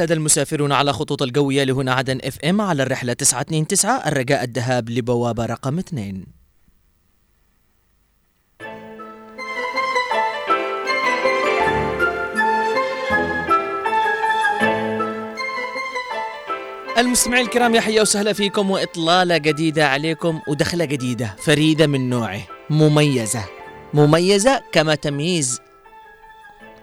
[0.00, 5.46] السادة المسافرون على خطوط الجوية لهنا عدن اف ام على الرحلة 929 الرجاء الذهاب لبوابة
[5.46, 6.24] رقم 2
[16.98, 23.44] المستمعين الكرام يا حيا وسهلا فيكم وإطلالة جديدة عليكم ودخلة جديدة فريدة من نوعه مميزة.
[23.94, 25.60] مميزة كما تمييز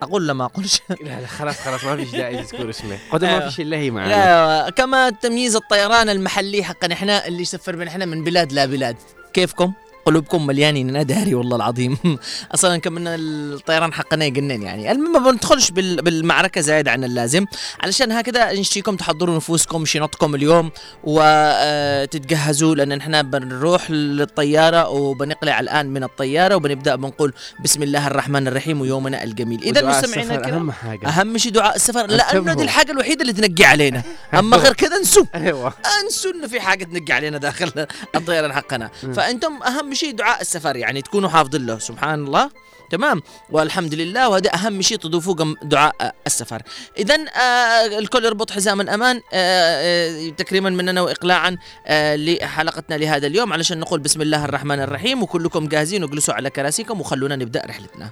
[0.01, 3.33] أقول لا ما أقولش لا لا خلاص خلاص ما فيش داعي تذكر اسمه قدر ما
[3.33, 3.49] أيوة.
[3.49, 8.05] فيش إلا هي معنا لا كما تمييز الطيران المحلي حقنا إحنا اللي يسفر من إحنا
[8.05, 8.95] من بلاد لا بلاد
[9.33, 9.73] كيفكم؟
[10.07, 11.97] قلوبكم مليانين أنا داري والله العظيم.
[12.55, 14.91] أصلا كملنا الطيران حقنا يجنن يعني.
[14.91, 17.45] المهم ما بندخلش بال- بالمعركة زايد عن اللازم.
[17.83, 20.71] علشان هكذا نشتيكم تحضروا نفوسكم شنطكم اليوم
[21.03, 28.81] وتتجهزوا لأن إحنا بنروح للطيارة وبنقلع الآن من الطيارة وبنبدأ بنقول بسم الله الرحمن الرحيم
[28.81, 29.63] ويومنا الجميل.
[29.63, 31.07] إذا مستمعينا أهم حاجة.
[31.07, 32.05] أهم شيء دعاء السفر.
[32.07, 32.53] لأنه.
[32.53, 34.03] دي الحاجة الوحيدة اللي تنقي علينا.
[34.39, 35.23] أما غير كذا انسوا.
[35.35, 35.73] أيوه.
[36.03, 37.85] انسوا إنه في حاجة تنقي علينا داخل
[38.15, 38.89] الطيران حقنا.
[39.15, 42.49] فأنتم أهم شيء دعاء السفر يعني تكونوا حافظين له سبحان الله.
[42.89, 46.61] تمام؟ والحمد لله وهذا أهم شيء تضيفوه دعاء السفر.
[46.97, 53.53] اذا آه الكل يربط حزام الامان آه آه تكريما مننا واقلاعا آه لحلقتنا لهذا اليوم
[53.53, 58.09] علشان نقول بسم الله الرحمن الرحيم وكلكم جاهزين واجلسوا على كراسيكم وخلونا نبدأ رحلتنا.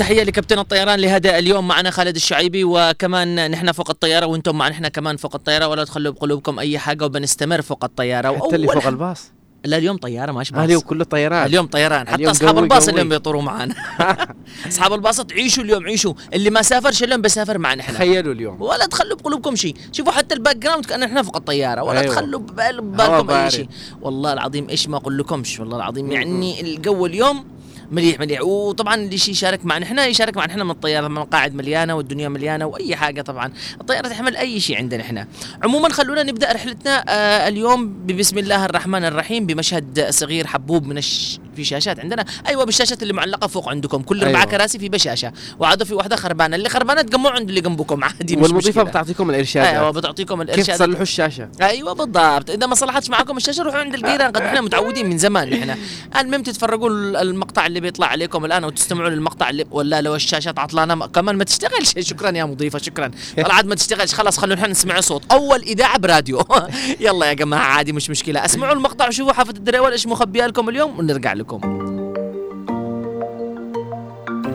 [0.00, 4.88] التحية لكابتن الطيران لهذا اليوم معنا خالد الشعيبي وكمان نحن فوق الطيارة وأنتم معنا نحن
[4.88, 8.38] كمان فوق الطيارة ولا تخلوا بقلوبكم أي حاجة وبنستمر فوق الطيارة.
[8.38, 9.30] حتى اللي فوق الباص.
[9.64, 10.62] لا اليوم طيارة ماشي باص.
[10.62, 11.46] اليوم كله طيران.
[11.46, 12.08] اليوم طيران.
[12.08, 12.88] حتى قوي الباص.
[12.88, 13.74] اليوم بيطيروا معنا
[14.68, 16.14] أصحاب الباص عيشوا اليوم عيشوا.
[16.34, 17.94] اللي ما سافرش اليوم؟ بيسافر معنا إحنا.
[17.94, 18.62] تخيلوا اليوم.
[18.62, 19.74] ولا تخلوا بقلوبكم شيء.
[19.92, 21.82] شوفوا حتى ال background كأن إحنا فوق الطيارة.
[21.82, 22.14] ولا أيوة.
[22.14, 23.50] تخلوا ببالكم أي.
[23.50, 23.68] شيء.
[24.02, 25.60] والله العظيم إيش ما أقول لكمش.
[25.60, 27.59] والله العظيم يعني الجو اليوم
[27.90, 28.42] مليح مليح.
[28.42, 32.66] وطبعا اللي يشارك معنا إحنا يشارك معنا إحنا من الطيارة من المقاعد مليانة والدنيا مليانة
[32.66, 33.52] وأي حاجة طبعا.
[33.80, 35.26] الطيارة تحمل أي شيء عندنا إحنا.
[35.62, 41.40] عموما خلونا نبدأ رحلتنا آه اليوم ببسم الله الرحمن الرحيم بمشهد صغير حبوب من الش...
[41.56, 42.24] في شاشات عندنا.
[42.46, 44.02] أيوه بالشاشات اللي معلقة فوق عندكم.
[44.02, 44.50] كل أربع أيوة.
[44.50, 46.56] كراسي في بشاشه وعادوا في واحدة خربانة.
[46.56, 48.82] اللي خربانة تجمعوا عند اللي جنبكم عادي مش والمضيفه.
[48.82, 49.94] بتعطيكم أيوه الإرشاد.
[49.94, 52.50] بتعطيكم كيف الارشاد تصلحوا الشاشة؟ أيوه بالضبط.
[52.50, 55.76] إذا ما صلحتش معكم الشاشة روحوا عند الجيران قد إحنا متعودين من زمان إحنا.
[56.20, 60.94] المهم تتفرجوا ال- المقطع اللي بيطلع عليكم الآن وتستمعوا للمقطع اللي ولا لو الشاشات عطلانة
[60.94, 61.94] ما- كمان ما تشتغلش.
[62.10, 63.10] شكرا يا مضيفة شكرا.
[63.44, 64.14] طلعت ما تشتغلش.
[64.14, 65.32] خلاص خلونا إحنا نسمع صوت.
[65.32, 66.42] أول إذاعة براديو.
[67.00, 68.44] يلا يا جماعة عادي مش مشكلة.
[68.44, 71.60] اسمعوا المقطع وشوفوا حافة الدريول إيش مخبيه لكم اليوم ونرجع لكم.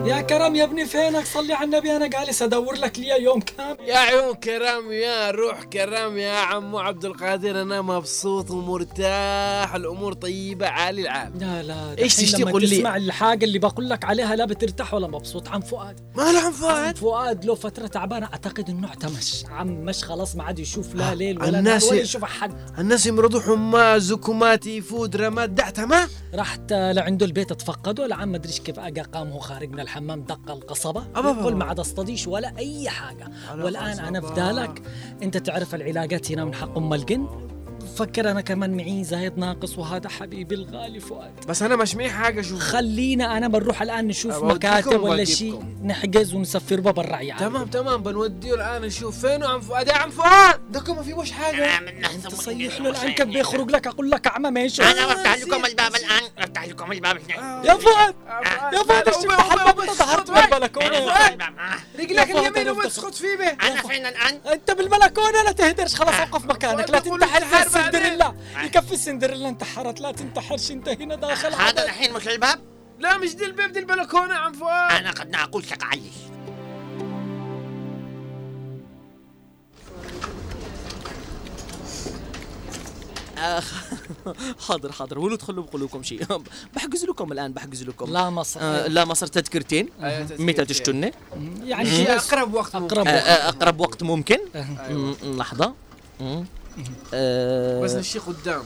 [0.06, 3.76] يا كرم يا ابني فينك؟ صلي على النبي أنا جالس أدور لك لي يوم كامل.
[3.80, 10.66] يا عيون كرام يا روح كرام يا عمو عبد القادر أنا مبسوط ومرتاح الأمور طيبة
[10.66, 14.44] عالي العال لا لا دحين تشتي قول لي؟ تسمع الحاجة اللي بقول لك عليها لا
[14.44, 15.48] بترتاح ولا مبسوط.
[15.48, 16.00] عم فؤاد.
[16.16, 19.44] ما له عم عم فؤاد فؤاد له فترة تعبانة أعتقد إنه اعتمش.
[19.50, 22.52] عم مش خلاص ما عاد يشوف لا ليل ولا الناس ولا يشوف أحد.
[22.78, 25.54] الناس يمرضوا حمى زكمات يفود رماد.
[25.54, 29.80] دعتها ما؟ رحت لعنده البيت اتفقده لعم ما أدريش كيف اجى قام هو خارج من
[29.96, 31.56] الحمام دق القصبة يقول.
[31.56, 34.34] ما عاد اصطديش ولا أي حاجة والآن أنا قصبة.
[34.34, 34.82] فدالك
[35.22, 37.28] أنت تعرف العلاجات هنا من حق أم الجن
[37.96, 41.46] فكر أنا كمان معي زايد ناقص وهذا حبيبي الغالي فؤاد.
[41.48, 45.24] بس أنا مش معي حاجة شوف خلينا أنا بنروح الآن نشوف مكاتب ولا.
[45.24, 49.26] شيء نحجز ونسفر برا يعني تمام تمام بنوديه الآن نشوف.
[49.26, 50.60] فينه عم فؤاد؟ يا عم فؤاد!
[50.70, 51.80] ده ما في وش حاجة؟
[52.28, 54.82] تصيح له الآن كيف بيخرج لك؟ أقول لك أعمى ماشي.
[54.82, 56.30] أنا بفتح لكم الباب الآن.
[56.38, 57.18] بفتح لكم الباب
[57.64, 58.14] يا فؤاد!
[58.72, 61.42] يا فؤاد إيش أنت ظهرت من البلكونه يا فؤاد.
[61.98, 66.90] رجلك اليمين أنا وبتسقط فيه أنا فين الآن؟ أنت بالبلكونة لا تهدرش خلاص أوقف مكانك
[66.90, 67.44] لا تنتحر
[67.86, 68.34] السندريلا
[68.64, 71.52] يكفي السندريلا انتحرت لا تنتحرش انت هنا داخل.
[71.52, 71.84] هذا.
[71.84, 72.60] الحين مش الباب؟
[72.98, 74.90] لا مش دي الباب دي البلكونة عم فؤاد.
[74.90, 76.02] أنا قد أقول لك عيش
[83.38, 83.84] آخ
[84.68, 85.18] حاضر حاضر.
[85.18, 86.26] ولو تخلوا بقلوبكم شيء
[86.76, 88.12] بحجز لكم الآن بحجز لكم.
[88.12, 88.60] لا مصر.
[88.62, 89.88] آه لا مصر تذكرتين.
[90.02, 90.28] أيوة،.
[90.38, 91.12] متى تشتني؟
[91.64, 93.26] يعني أقرب وقت أقرب وقت.
[93.26, 94.38] أقرب وقت ممكن.
[94.54, 95.16] أيوة.
[95.22, 95.74] لحظة.
[97.14, 98.62] آه بس نمشي قدام.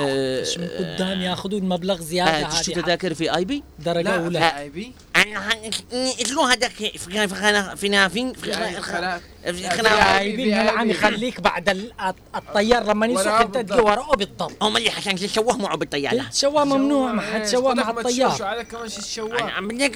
[0.00, 4.38] آه من قدام ياخذون مبلغ زيادة آه تشتري تذاكر في آي بي؟ درجة لا أولى.
[4.38, 4.92] لا آي بي.
[5.16, 5.52] أنا
[5.92, 11.92] اتلو هذاك في في في في جايبين العم يخليك بعد ال-
[12.36, 13.84] الطيار لما يسوق انت تجي بالضبط.
[13.86, 16.28] وراه بالضبط هم اللي عشان تشوه معه بالطيارة.
[16.28, 18.42] الشوا ممنوع ما حد شوا مع شو الطيار.
[18.42, 19.26] عليك كمان شو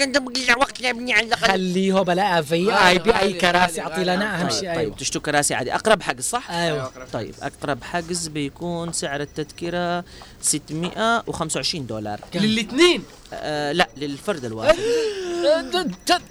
[0.02, 1.48] أنت بقي وقت يا ابني على الأقل.
[1.48, 5.20] خليه بلا في آي بي آي كراسي اعطي لنا أهم طيب, شيء طيب أيوه تشتوا
[5.20, 5.74] كراسي عادي.
[5.74, 6.90] أقرب حجز صح؟ أيوه.
[7.12, 10.04] طيب أقرب حجز بيكون سعر التذكرة
[10.42, 12.20] 625 دولار.
[12.34, 13.02] للاثنين
[13.32, 14.76] آه لا للفرد الواحد.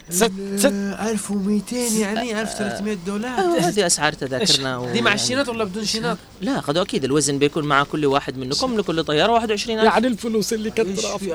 [0.09, 3.39] ست ست 1200 يعني 1300 دولار.
[3.39, 4.91] هذه أسعار تذاكرنا و...
[4.91, 8.77] دي مع الشنطات ولا بدون شينات؟ لا خذوا أكيد الوزن بيكون مع كل واحد منكم
[8.77, 10.81] لكل طيارة 21 يعني الفلوس اللي في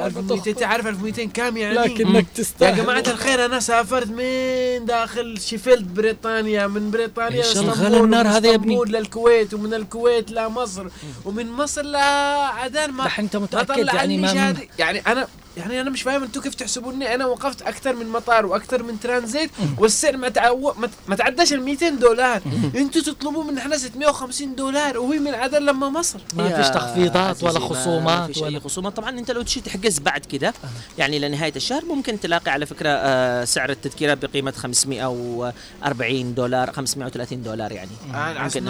[0.07, 2.77] 1200 تعرف 1200 كام يعني؟ لكنك يا تستاهل.
[2.77, 8.75] جماعة الخير أنا سافرت من داخل شيفيلد بريطانيا من بريطانيا الغلا النار هذا يا ابني؟
[8.75, 10.87] إسطنبول للكويت ومن الكويت لمصر
[11.25, 14.61] ومن مصر لعدن ما أنت متأكد طلع يعني عني ما شهادة.
[14.79, 15.27] يعني أنا
[15.57, 19.51] يعني أنا مش فاهم أنتم كيف تحسبوني أنا وقفت أكثر من مطار وأكثر من ترانزيت
[19.79, 20.75] والسعر ما تعو...
[21.09, 22.43] ما, تعداش ال 200 دولار.
[22.77, 26.19] أنتوا تطلبوا من إحنا 650 دولار وهي من عدن لما مصر.
[26.37, 28.97] ما فيش تخفيضات ولا ما خصومات فيش أي ولا خصومات.
[28.97, 30.55] طبعا أنت لو تشي تحجز بعد كده
[30.99, 37.73] يعني لنهاية الشهر ممكن تلاقي على فكرة آه، سعر التذكرة بقيمة 540 دولار 530 دولار
[37.73, 37.91] يعني.
[38.15, 38.69] ممكن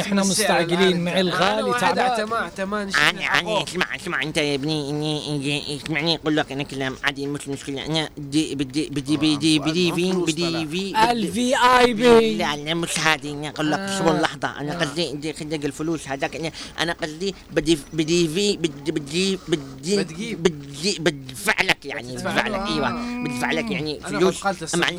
[0.00, 2.50] إحنا مستعجلين مع الغالي تعبان.
[2.56, 7.48] تعبان أنا أنا اسمع اسمع أنت يا ابني اسمعني أقول لك أنا كلام عادي مش
[7.48, 12.74] مشكله أنا بدي بدي بدي بدي بدي في بدي في الفي اي بي لا لا
[12.74, 16.92] مش هذه أنا أقول لك اصبر لحظه أنا قصدي بدي خدك الفلوس هذاك أنا أنا
[16.92, 20.42] قصدي بدي بدي في بدي بدي بدي بتجيب.
[20.42, 22.74] بدي بدفع لك يعني بتدفع بدفع له، لك آه.
[22.74, 24.46] أيوه بدفع لك يعني فلوس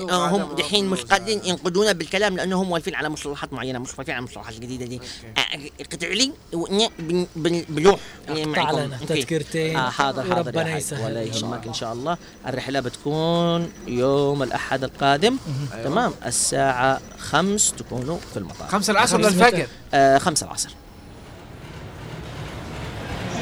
[0.08, 1.02] هم دحين مش.
[1.02, 5.00] قادرين ينقذونا بالكلام لانهم واقفين على مصطلحات معينة مش واقفين على المصطلحات الجديده دي.
[5.38, 9.06] آه، قطع لي وإني بن- بن- بلوح يعني اقطع معكم.
[9.06, 9.76] تذكرتين.
[9.78, 12.18] آه حاضر حاضر يسهل ولا إن شاء يهمك إن شاء الله.
[12.48, 15.38] الرحلة بتكون يوم الأحد القادم.
[15.84, 16.14] تمام.
[16.26, 18.68] الساعة خمس تكونوا في المطار.
[18.68, 20.70] خمسة العصر خمسة للفجر آه خمسة العصر.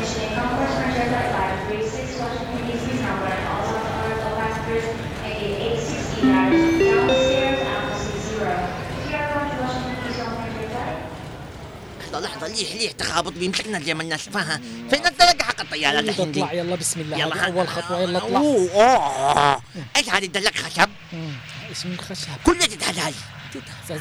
[0.01, 3.83] Attention, Concourse Frontier Flight 536 Washington DC number, all of
[4.25, 4.87] all passengers
[5.67, 8.41] exit 860 downstairs, Apple C0.
[8.97, 10.99] If you are going to Washington DC on Frontier Flight,
[12.01, 15.01] لحظة لحظة ليح ليح تخابط بيمسكنا زي ما الناس فاها فين
[15.61, 17.17] الطياره يلا الحين اطلع يلا بسم الله.
[17.17, 17.99] يلا أول خطوة.
[18.01, 18.39] يلا اطلع.
[18.39, 19.61] أوه
[19.97, 20.89] إيش هذه الدلق خشب.
[21.69, 23.13] إيش من الخشب كلها تتهزاز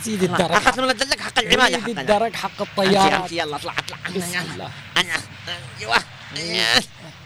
[0.04, 0.52] زيد الدرج.
[0.52, 2.00] اخذت من الدلق حق العمالة زيد حقنا.
[2.00, 3.20] الدرج حق أمشي- الطيارات.
[3.20, 3.96] أمشي، يلا اطلع اطلع.
[4.16, 4.70] بسم أنا الله.
[4.96, 5.12] أنا.
[5.80, 5.96] أيوه.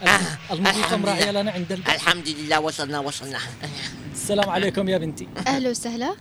[0.03, 0.19] آه.
[0.51, 1.41] المضيفه الحمد مراعيه لله.
[1.41, 3.39] لنا عند الحمد لله وصلنا وصلنا.
[4.13, 5.27] السلام عليكم يا بنتي.
[5.47, 6.15] أهلا وسهلا.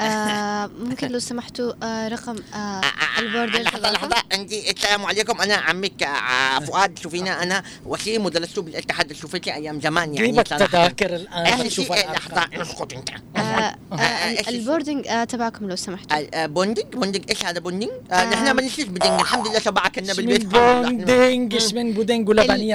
[0.00, 2.80] آه ممكن لو سمحتوا آه رقم آه
[3.18, 4.16] البوردر لحظة لحظة.
[4.32, 5.40] انت السلام عليكم.
[5.40, 6.98] أنا عمك آه، فؤاد.
[6.98, 10.64] شوفينا أنا وسيم ودرست بالاتحاد السوفيتي أيام زمان يعني جيب صراحة.
[10.64, 11.46] التذاكر الآن
[11.92, 12.14] الأرقام.
[12.14, 13.08] لحظة اسكت أنت.
[14.48, 16.46] البوردنج تبعكم لو سمحتوا.
[16.46, 19.58] بوندنج بوندنج إيش هذا بوندنج؟ نحن ما نسيش بدنج الحمد لله
[20.02, 20.44] لنا إيش بالبيت.
[20.44, 21.92] بوندينج إيش من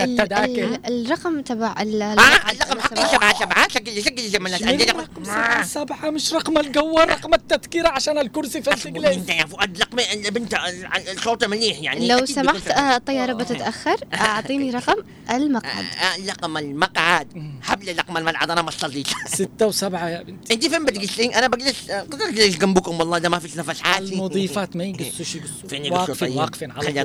[0.01, 3.07] ال- التذاكر ال- الرقم تبع ال- آه الرقم حقي.
[3.11, 3.67] سبعة سبعة.
[3.67, 5.23] شكل شكل زي ما الناس من عندنا رقم
[5.63, 6.09] سبعة.
[6.09, 10.69] مش رقم القوة رقم التذكرة عشان الكرسي في الجليس أنت يا فؤاد رقم البنت آه،
[11.11, 12.07] الصوت مليح يعني.
[12.07, 12.67] لو سمحت.
[12.67, 13.97] آه الطيارة بتتأخر.
[14.13, 14.95] أعطيني رقم
[15.31, 15.85] المقعد.
[16.01, 17.51] آه، آه، رقم المقعد.
[17.63, 18.51] حبل رقم المقعد.
[18.51, 20.53] أنا ما استضيف ستة وسبعة يا بنتي.
[20.53, 24.13] أنت فين بتجلسين؟ أنا بجلس آه، قدر أجلس جنبكم والله ده ما فيش نفس عادي
[24.13, 25.69] المضيفات ما يقصوش يقصوا.
[25.69, 27.03] فين يقصوا؟ واقفين طيب؟ واقفين على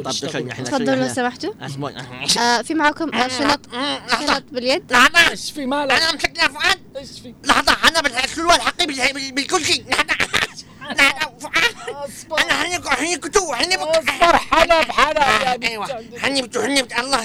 [0.64, 1.52] تفضلوا لو سمحتوا.
[2.62, 3.60] في معكم شنط
[4.26, 4.92] شنط باليد.
[4.92, 5.30] لحظة.
[5.30, 7.76] إيش في مالك؟ أنا مسكنا فؤاد إيش في؟ لحظة.
[7.88, 9.84] أنا بالحلوة الحقي بال- بال- بالكرسي.
[12.38, 14.40] أنا هني هني كتو هني اصبر
[15.44, 17.20] يا بنتي أيوه هني بتو هني الله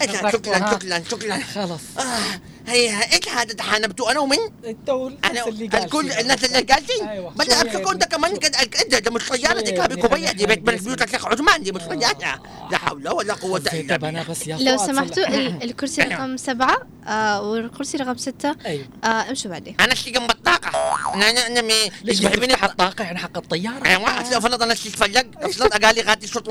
[0.00, 0.30] إيه، شكرا.
[0.30, 4.36] شكرا شكرا خلاص آه، هي إيش هذا دحين بتو أنا ومن
[4.66, 4.88] انت
[5.24, 5.44] أنا
[5.84, 6.12] الكل.
[6.12, 7.30] الناس اللي قالتين أيوة.
[7.30, 8.04] بل شوية امسكوا انت.
[8.04, 11.26] كمان قد- انت ده مش طياره دي كابي كوبيه دي بيت من خلينا بيوت الشيخ
[11.26, 14.22] عثمان دي مش طياره لا حول ولا قوة إلا بالله.
[14.28, 15.26] بس يا لو سمحتوا
[15.64, 18.84] الكرسي رقم سبعة آه والكرسي رقم ستة أيوه.
[19.04, 19.76] آه امشوا بعدين.
[19.80, 20.70] أنا اشتي جنب الطاقة.
[21.14, 24.72] أنا أنا أنا مي- ليش يحبني بتفتح الطاقة يعني حق الطيارة؟ أيوه اصل فرض أنا
[24.72, 26.48] اشتي تفلق أصلا قال لي غادي شوط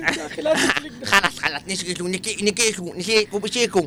[0.18, 3.82] يا أخي لا تفلقنا خلاص خلاص نسيتوا نكيتوا نسيتوا بشيكوا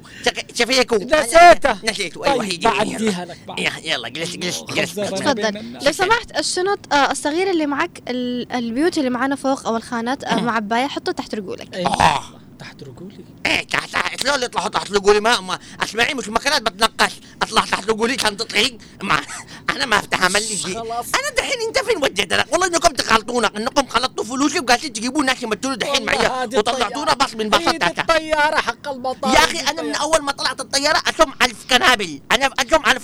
[0.55, 1.77] شفيكوا نسيته.
[1.84, 3.60] نسيتوا أيوه طيب هيجي بعديها لك بعد.
[3.84, 4.96] يلا جلس جلس جلس.
[4.96, 5.74] تفضل.
[5.86, 10.36] لو سمحت الشنط آه الصغيرة اللي معك ال- البيوت اللي معانا فوق أو الخانات آه
[10.41, 11.75] معباية حطوا تحت رجولك.
[12.62, 12.72] أيوة.
[12.72, 16.62] آه، تحترقوا لي إيه تحت تحت شلون يطلعوا تحت لقولي ما, ما أسمعي مش مكانات
[16.62, 17.12] بتنقش.
[17.42, 19.22] أطلع تحت لقولي عشان تطلعي ما
[19.70, 20.82] أنا ما أفتح عمل لي شيء.
[20.82, 25.75] أنا دحين أنت فين وديتنا والله إنكم تخلطونا إنكم خلطتوا فلوسي وقاعدين تجيبوا ناس يمثلوا
[25.75, 27.13] دحين معي وطلعتونا.
[27.13, 29.34] بس من تاتا الطيارة حق المطار.
[29.34, 33.00] يا أخي أنا من أول ما طلعت الطيارة أشم على القنابل أنا أشم على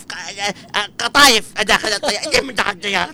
[1.00, 2.30] قطايف داخل الطيارة.
[2.30, 3.14] ليه من تحت الطيارة؟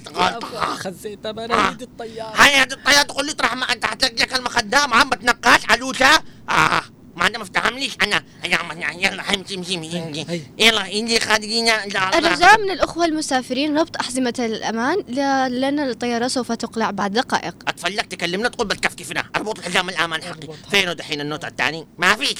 [0.75, 2.33] خزيت بريد الطيارة.
[2.35, 6.21] هاي هذه الطيارة تقول لي تروح ما تحت رجلك المخدام عم بتنقاش علوسه
[6.51, 6.81] آه
[7.15, 10.41] ما أنا مفتحمليش أنا يلا يلا حمشي مشي مشي هي.
[10.59, 14.97] يلا انجي خارجينا الرجاء من الأخوة المسافرين ربط أحزمة الأمان.
[15.07, 17.55] ل- لأن الطيارة سوف تقلع بعد دقائق.
[17.67, 20.47] أتفلق تكلمنا تقول بتكفكفنا أربط الحزام الأمان حقي.
[20.71, 22.37] فينه دحين النوت الثاني؟ ما فيش.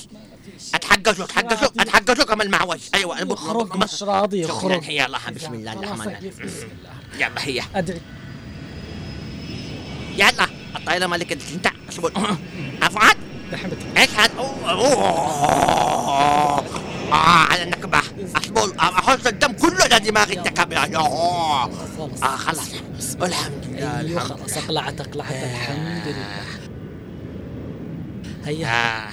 [0.76, 4.56] اتحقشوا اتحقشوا اتحقشوا كما المعوج أيوه اربط يخرج مش راضي شكرا.
[4.56, 6.32] يخرج يلا بسم الله الرحمن الرحيم.
[7.16, 8.02] يلا هي أدعي.
[10.18, 12.38] يلا الطائرة مالك انت اصبر
[14.40, 16.64] أوه، أوه.
[17.12, 17.16] آه
[17.52, 18.00] على النكبة
[18.38, 22.24] اصبر أحس الدم كله لدماغي انتكب آه خلاص.
[22.24, 22.70] آه، خلاص.
[23.22, 24.58] الحمد لله أيوه خلاص.
[24.58, 26.42] اقلعت اقلعت الحمد لله.
[28.46, 28.68] هيا.
[28.68, 29.10] آه.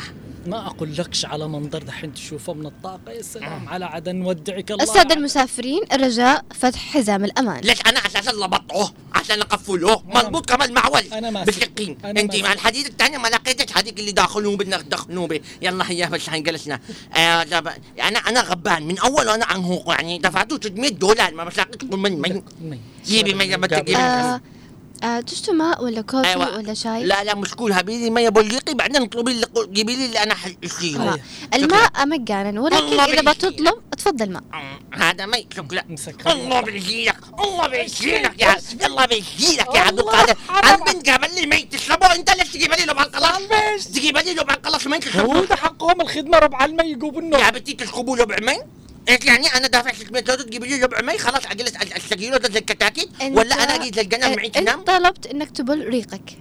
[0.48, 4.84] ما أقول لكش على منظر دحين تشوفه من الطاقة يا سلام على عدن نودعك الله.
[4.84, 7.60] السادة المسافرين الرجاء فتح حزام الأمان.
[7.60, 11.00] ليش أنا أساسا لبطه عشان اقفله مربوط كمان معول.
[11.12, 11.46] أنا ماسك.
[11.46, 12.36] بالسكين أنا أنت.
[12.36, 15.40] مع الحديد الثاني ما لقيتش حديد اللي داخلوه بدنا دخلوه به.
[15.62, 16.80] يلا هيا بس الحين جلسنا.
[17.14, 17.46] آه
[18.00, 18.82] أنا أنا غبان.
[18.82, 20.18] من أول وأنا عنهوق يعني.
[20.18, 21.34] دفعته 600 دولار.
[21.34, 22.80] ما بس لقيت من من مي.
[23.06, 23.98] جيبي مية بتجيبي.
[25.04, 26.56] آه تشتوا ماء ولا كوفي أيوة.
[26.56, 30.22] ولا شاي؟ لا لا مش كول هبيلي مية بوليقي بعدين اطلبي لي جيبي لي اللي
[30.22, 31.18] أنا حشيله ماء
[31.54, 33.24] الماء مجانا ولكن بيجزيك.
[33.28, 34.42] بتطلب تفضل ماء
[34.94, 40.36] هذا مي شكرا مسكر الله بيجيلك الله بيجيلك يا الله بيجيلك يا عبد القادر.
[40.74, 44.96] البنت جاب لي مي تشربه أنت ليش تجيب لي له بعنقلص تجيب لي بعنقلص مي
[44.96, 48.24] هو تشربه ده حقهم الخدمة ربع المي يقوبوا النوم يا بنتي تشربوا له
[49.08, 53.08] إيش يعني أنا دافع 600 دولار تجيب لي له بعمين خلاص اجلس ده زي الكتاكيت.
[53.22, 56.38] ولا أنا أجي الجنان معي تنام طلبت إنك تبل ريقك.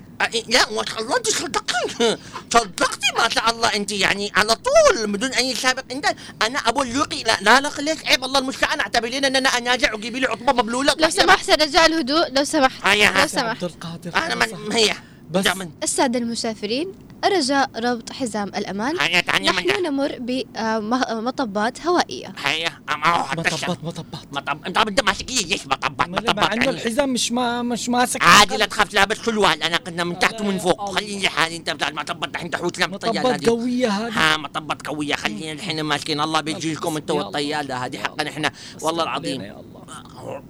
[0.47, 1.83] لا ما شاء الله أنت صدقتي
[2.53, 5.83] صدقتي ما شاء الله أنت يعني على طول بدون أي سابق.
[5.91, 8.23] أنت أنا أبو اللوقي لا لا لا ليش عيب.
[8.23, 10.95] الله المستعان اعتبرين إن أنا انازع وجيبي لي عطبه مبلولة.
[10.99, 12.29] لو سمحت رجاء الهدوء.
[12.31, 12.85] لو سمحت.
[12.85, 13.27] هيا لو.
[13.27, 13.45] سمحت.
[13.45, 14.93] عبد القادر أنا من هي.
[15.31, 15.47] بس.
[15.47, 16.93] بس من السادة المسافرين.
[17.25, 18.99] الرجاء ربط حزام الأمان.
[18.99, 22.33] هيا تعني من نحن نمر بمطبات هوائية.
[22.43, 26.53] هيا معه حتى الشم مطبط مطبط مطب أنت انت ماسك لي ليش مطبات؟ مطبات مع
[26.53, 26.77] إنه يعني.
[26.77, 30.57] الحزام مش ما مش ماسك عادي لا تخاف لابس شلوال أنا قلنا من تحت ومن
[30.57, 30.81] فوق.
[30.81, 30.95] الله.
[30.95, 34.33] خليني حالي أنت بتاع المطبات الحين الطيالة مطبات دي قوية هذه.
[34.33, 35.15] ها مطبات قوية.
[35.15, 36.21] خلينا الحين ماسكين.
[36.21, 37.13] الله بيجي لكم الله.
[37.13, 37.97] والطيالة هذه.
[37.97, 38.51] حقا إحنا.
[38.81, 39.41] والله العظيم.
[39.41, 40.43] يا الله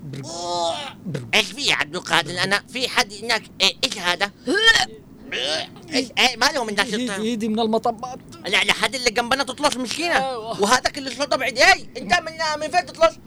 [1.36, 3.44] إيش في يا عبد القادر؟ أنا في حد هناك.
[3.62, 4.32] إيه، إيش هذا؟
[5.98, 6.38] إيش إيه.
[6.38, 7.24] ما لهم الناس ايدي يطلعوا.
[7.24, 8.20] ايدي من المطبات.
[8.48, 10.62] لا لا حد اللي جنبنا تطلص مسكينة أيوة.
[10.62, 13.18] وهذاك اللي صوته بعيد اي أنت من من فين تطلص؟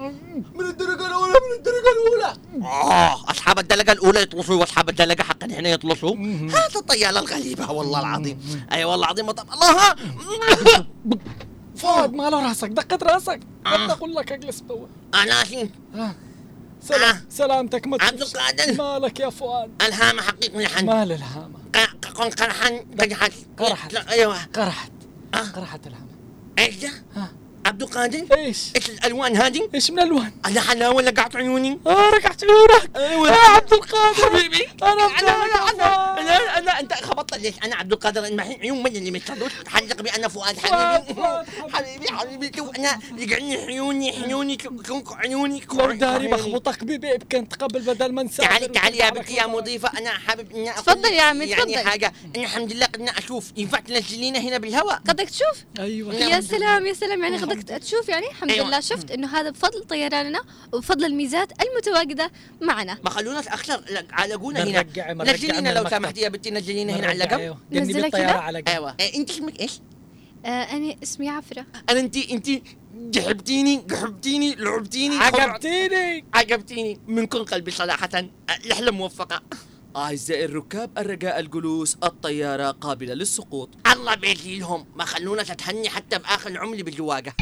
[0.54, 2.36] من الدرجة الأولى من الدرجة الأولى.
[2.66, 8.66] آه أصحاب الدلقة الأولى يطلصوا وأصحاب الدلقة حقا هنا يطلصوا هذا الطيالة الغريبة والله العظيم.
[8.72, 9.94] أي والله العظيم مطب الله
[11.76, 13.40] فؤاد ما له راسك؟ دقت راسك.
[13.66, 14.86] بدي أقول لك أجلس بوا.
[15.14, 16.14] أنا أسين آه.
[16.82, 18.22] سلام سلامتك ما عبد.
[18.22, 18.74] القادر.
[18.74, 23.94] مالك يا فؤاد؟ الهامة حقيقي لحن مال الهامة قن قرحان قرحان قرحت.
[23.94, 24.92] أيوه قرحت
[25.34, 25.38] آه.
[25.38, 26.10] قرحت الهامة
[26.58, 27.32] إيش ده؟ ها
[27.66, 32.44] عبد القادر؟ إيش؟ إيش الألوان هذه؟ إيش من الوان أنا حلاوه لقعت عيوني؟ آه رقعت
[32.44, 32.96] عيونك.
[32.96, 33.28] أيوه.
[33.28, 34.14] يا عبد القادر.
[34.14, 34.68] حبيبي.
[34.82, 38.24] أنا أنا أنا أنا أنا, أنا أنت خبطت ليش؟ أنا عبد القادر.
[38.24, 40.58] الحين عيون من اللي متخلوش؟ حلق بي أنا فؤاد.
[40.58, 41.22] حبيبي.
[41.72, 42.52] حبيبي حبيبي.
[42.56, 45.62] شوف أنا يقعني عيوني عيوني شوف عيوني.
[45.72, 49.56] لو داري بخبطك ببيب كنت قبل بدل ما نسافر تعالي تعالي يا بنتي يا وضعك.
[49.56, 49.98] مضيفة.
[49.98, 51.88] أنا حابب أقول تفضل يا عمي، يعني تفضل.
[51.90, 52.12] حاجة.
[52.36, 53.52] إن الحمد لله قدنا أشوف.
[53.56, 56.14] ينفع تنزلينا هنا بالهواء؟ قدك تشوف؟ أيوه.
[56.14, 57.24] يا سلام يا سلام.
[57.24, 58.68] يعني قدك تشوف يعني؟ الحمد أيوة.
[58.68, 58.80] لله.
[58.80, 60.40] شفت إنه هذا بفضل طيراننا
[60.72, 62.30] وبفضل الميزات المتواجدة
[62.60, 62.98] معنا.
[63.04, 64.84] ما خلوناش أكثر علقونا هنا.
[65.24, 65.88] نزلينا لو.
[65.88, 68.14] سمحتي يا بنتي نزلينا هنا على اللقب نزلك
[68.68, 68.96] أيوة.
[69.00, 69.80] إيه، أنت اسمك إيش؟
[70.46, 71.66] آه أنا اسمي عفرة.
[71.90, 72.48] أنا أنت أنت
[72.94, 78.08] جحبتيني قحبتيني لعبتيني عجبتيني عجبتيني من كل قلبي صراحة.
[78.70, 79.42] رحلة موفقة.
[79.96, 83.68] أعزائي الركاب الرجاء الجلوس الطيارة قابلة للسقوط.
[83.92, 87.34] الله بيجيلهم ما خلونا تتهني حتى بآخر عمري بالزواجة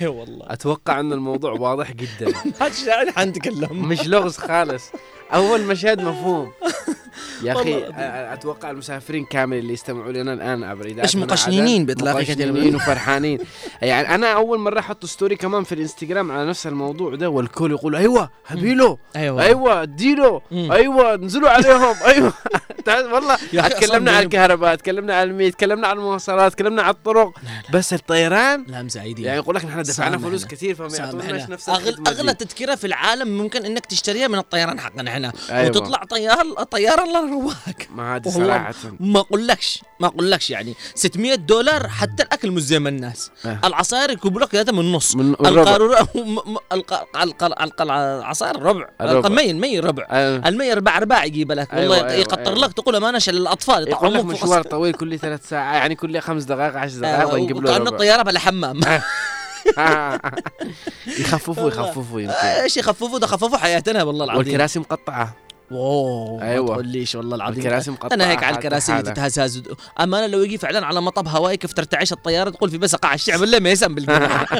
[0.00, 0.52] اي والله.
[0.52, 2.32] أتوقع إن الموضوع واضح جدا.
[2.66, 4.90] الشاعر حنتكلم مش لغز خالص.
[5.34, 6.52] أول مشهد مفهوم.
[7.42, 7.84] يا أخي
[8.32, 13.38] أتوقع المسافرين كامل اللي يستمعوا لنا الآن عبر مقشنينين عدن، بإطلاق كثير مقشنينين وفرحانين.
[13.82, 17.96] يعني أنا أول مرة أحط ستوري كمان في الإنستغرام على نفس الموضوع ده والكل يقول
[17.96, 18.98] أيوه هبيله.
[19.16, 19.42] أيوه.
[19.42, 20.40] أيوه اديله.
[20.52, 21.96] أيوه انزلوا عليهم.
[22.12, 22.32] أيوه.
[22.86, 27.32] والله تكلمنا أصلاً عن الكهرباء تكلمنا عن الميت تكلمنا عن المواصلات تكلمنا عن الطرق.
[27.72, 29.38] بس الطيران؟ لا مساعدين يعني.
[29.38, 30.18] يقول لك نحن دفعنا.
[30.18, 30.96] فلوس كثير فما.
[30.96, 31.68] يعطوناش نفس.
[32.08, 35.15] أغلى تذكرة في العالم ممكن إنك تشتريها من الطيران حقنا.
[35.16, 35.68] إحنا أيوة.
[35.68, 41.88] وتطلع طيار طياره الله رواك ما والله صراحة ما اقولكش ما أقولكش يعني 600 دولار
[41.88, 43.58] حتى الأكل مش زي ما الناس آه.
[43.64, 45.30] العصائر يكبوا لك من النص من.
[45.30, 46.08] القارورة
[47.90, 48.88] العصائر ربع.
[49.00, 50.48] المي المي ربع آه.
[50.48, 52.58] المي ربع رباع يجيب لك والله أيوة، أيوة، يقطر أيوة.
[52.58, 56.44] لك تقول امانه عشان الأطفال يقول لك مشوار طويل كل ثلاث ساعات يعني كل خمس
[56.44, 57.90] دقائق عشر دقائق آه، ونجيب له وكأن ربع.
[57.90, 58.80] الطياره بلا حمام
[61.20, 62.34] يخففوا يخففوا يمكن.
[62.34, 64.38] إيش يخففوا؟ ده خففوا حياتنا والله العظيم.
[64.46, 65.34] والكراسي مقطعة.
[65.72, 66.66] اوه أيوة.
[66.66, 69.02] ما تقوليش والله العظيم الكراسي مقطعة أنا هيك على الكراسي اللي.
[69.12, 69.62] تتهزهز
[70.00, 73.14] أما أنا لو يجي فعلا على مطب هوائي كيف ترتعش الطيارة تقول في بس قاع
[73.14, 74.44] الشعب الا ميسم بالجناح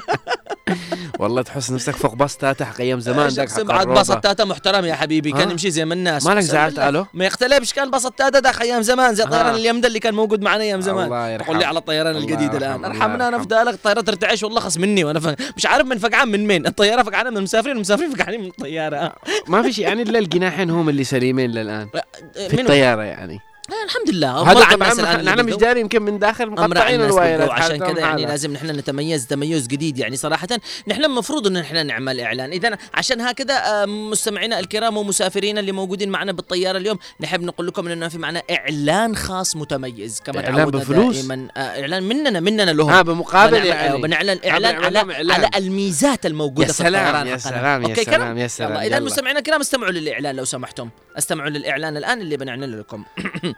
[1.19, 3.87] والله تحس نفسك فوق باص تحت حق أيام زمان ذاك حق بعد.
[3.87, 6.79] باص التاتا محترم يا حبيبي كان؟ يمشي زي ما الناس مالك زعلت.
[6.79, 9.57] ألو ما يختلفش كان باص التاتا ذاك أيام زمان زي طيران ها.
[9.57, 11.47] اليم ده اللي كان موجود معنا أيام زمان الله يرحمه.
[11.47, 13.43] تقول لي على الطيران الجديد الآن أرحمنا أنا يرحمه.
[13.43, 15.37] فدالك الطياره ترتعش والله خص مني وأنا.
[15.57, 19.13] مش عارف من فقعان من مين الطيارة فقعانة من المسافرين المسافرين فقعانين من الطيارة
[19.49, 21.89] ما في شيء يعني الا الجناحين هم اللي سليمين للآن
[22.35, 23.41] في منو؟ الطيارة يعني
[23.85, 28.27] الحمد لله هذا طبعا نحن مش داري يمكن من داخل مقطعين الوايرات عشان كذا يعني.
[28.27, 30.49] لازم نحن نتميز تميز جديد يعني صراحة
[30.89, 36.09] نحن المفروض إن نحن نعمل إعلان اذا عشان هكذا آه، مستمعينا الكرام ومسافرينا اللي موجودين
[36.09, 41.17] معنا بالطيارة اليوم نحب نقول لكم إنه في معنا إعلان خاص متميز كما تعودنا بفلوس؟
[41.17, 45.31] دائما آه، إعلان مننا مننا لهم ها بمقابل يعني بنعلن إعلان على إعلان.
[45.31, 47.37] على الميزات الموجودة يا في الطيران سلام يا.
[47.37, 49.01] سلام يا سلام؟ يا سلام اذا.
[49.01, 53.05] مستمعينا الكرام استمعوا للإعلان لو سمحتم استمعوا للإعلان الآن اللي بنعلن لكم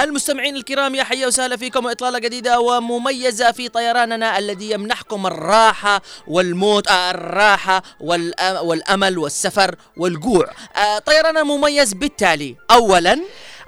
[0.00, 1.84] المستمعين الكرام يا حيا وسهلا فيكم.
[1.84, 10.46] واطلاله جديدة ومميزة في طيراننا الذي يمنحكم الراحة والموت آه الراحة والأ- والأمل والسفر والجوع.
[10.76, 12.56] آه طيراننا مميز بالتالي.
[12.70, 13.20] اولا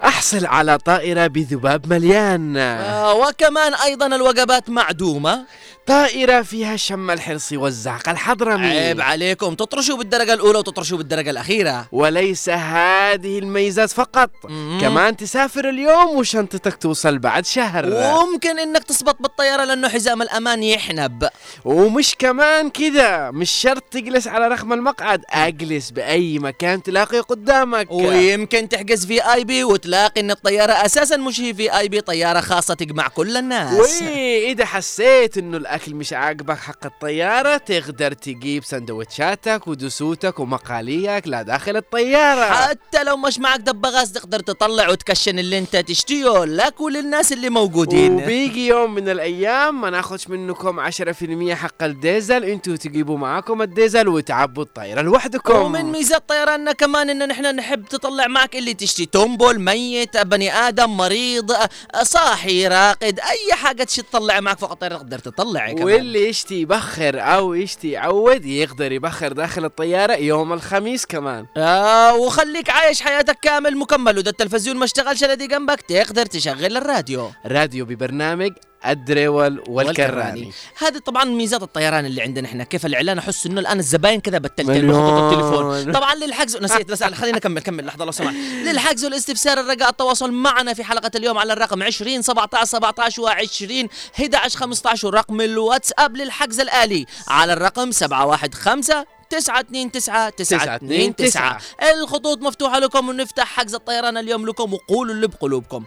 [0.03, 2.57] أحصل على طائرة بذباب مليان.
[2.57, 5.45] آه وكمان أيضا الوجبات معدومة.
[5.87, 8.67] طائرة فيها الشم الحرصي والزعق الحضرمي.
[8.67, 9.53] عيب عليكم.
[9.53, 11.87] تطرشوا بالدرجة الأولى وتطرشوا بالدرجة الأخيرة.
[11.91, 14.29] وليس هذه الميزات فقط.
[14.43, 14.77] مم.
[14.81, 17.85] كمان تسافر اليوم وشنطتك توصل بعد شهر.
[17.85, 21.29] وممكن إنك تسبط بالطيارة لأنه حزام الأمان يحنب.
[21.65, 23.31] ومش كمان كذا.
[23.31, 25.21] مش شرط تجلس على رقم المقعد.
[25.29, 27.91] أجلس بأي مكان تلاقي قدامك.
[27.91, 32.39] ويمكن تحجز في اي بي وتلاقي إن الطيارة أساسا مش هي في اي بي طيارة
[32.39, 34.01] خاصة تجمع كل الناس.
[34.01, 42.53] واذا حسيت إنه الاكل مش عاجبك حق الطيارة تقدر تجيب سندوتشاتك ودسوتك ومقاليك لداخل الطيارة.
[42.53, 48.15] حتى لو مش معك دبغاس تقدر تطلع وتكشن اللي أنت تشتيه لك وللناس اللي موجودين.
[48.15, 54.63] وبيجي يوم من الأيام ما ناخدش منكم 10% حق الديزل أنتوا تجيبوا معاكم الديزل وتعبوا
[54.63, 55.55] الطيارة لوحدكم.
[55.55, 60.97] ومن ميزات طيراننا كمان إن نحن نحب تطلع معك اللي تشتي تومبول ميت بني آدم
[60.97, 61.53] مريض
[62.01, 65.66] صاحي راقد أي حاجة تشي تطلع معك فوق الطيارة تقدر تطلع.
[65.73, 65.83] كمان.
[65.83, 71.45] واللي يشتي يبخر أو يشتي يعود يقدر يبخر داخل الطيارة يوم الخميس كمان.
[71.57, 77.31] آه وخليك عايش حياتك كامل مكمل وده التلفزيون ما اشتغلش الذي جنبك تقدر تشغل الراديو.
[77.45, 78.51] راديو ببرنامج
[78.85, 80.51] الدريول والكراني.
[80.77, 82.63] هذه طبعا ميزات الطيران اللي عندنا إحنا.
[82.63, 84.87] كيف الإعلان؟ أحس إنه الآن الزباين كذا بتلتل.
[84.87, 85.93] بخطوط التليفون.
[85.93, 88.35] طبعا للحجز نسيت بس خلينا نكمل كمل لحظة لو سمحت.
[88.63, 93.87] للحجز والاستفسار الرجاء التواصل معنا في حلقة اليوم على الرقم 20 17 17 و20
[94.19, 101.59] 11 15 ورقم الواتساب للحجز الآلي على الرقم 715 تسعة اتنين تسعة تسعة اتنين تسعة.
[101.93, 105.83] الخطوط مفتوحة لكم ونفتح حجز الطيران اليوم لكم وقولوا اللي بقلوبكم.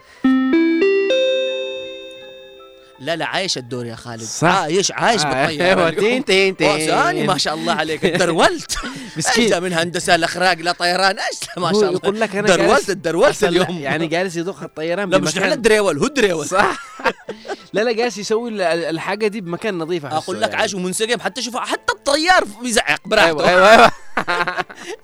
[3.01, 4.23] لا لا عايش الدور يا خالد.
[4.23, 4.47] صح.
[4.47, 6.03] عايش عايش بالطيارة أيوه اليوم.
[6.05, 6.57] تين تين.
[6.57, 8.05] تين ما شاء الله عليك.
[8.21, 8.75] درولت
[9.17, 9.43] مسكين.
[9.45, 11.19] مسكين من هندسة الأخراج لا طيران.
[11.19, 11.91] إيش ما شاء الله.
[12.03, 13.67] يقول لك أنا درولت درولت اليوم.
[13.69, 16.45] يعني جالس يدق الطيران لا مش نحن الدريول هو الدريول.
[16.47, 16.79] صح.
[17.73, 20.55] لا لا جالس يسوي ال- الحاجة دي بمكان نظيف أقول لك.
[20.55, 21.19] عايش ومنسجم.
[21.19, 23.27] حتى شوف حتى الطيار بيزعق براحته.
[23.29, 23.91] أيوه أيوه أيوه.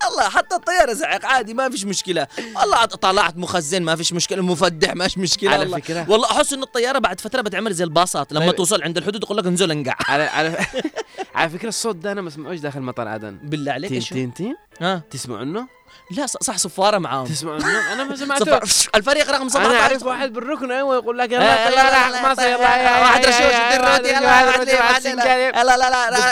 [0.08, 2.26] الله حتى الطيار يزعق عادي ما فيش مشكلة.
[2.60, 4.42] والله طلعت مخزن ما فيش مشكلة.
[4.42, 5.50] مفدح ما فيش مشكلة.
[5.50, 5.78] على والله.
[5.78, 6.06] فكرة.
[6.08, 8.56] والله أحس إن الطيارة بعد فترة بتعمل زي الباصات لما طيب.
[8.56, 10.58] توصل عند الحدود يقول لك انزل انقع على على
[11.34, 14.56] على فكرة الصوت ده أنا ما اسمعوش داخل مطار عدن بالله عليك تين؟ تين تين
[14.80, 15.78] ها تسمع عنه
[16.10, 18.60] لا صح صفارة معاهم تسمع النوم؟ أنا ما سمعته
[18.94, 22.32] الفريق رقم 17 أنا أعرف واحد بالركن أيوه يقول لك يلا يلا يلا لا لا
[22.32, 25.14] مصر يلا لا واحد رشوش يدير روتي يلا ليه واحد ليه
[25.62, 25.76] لا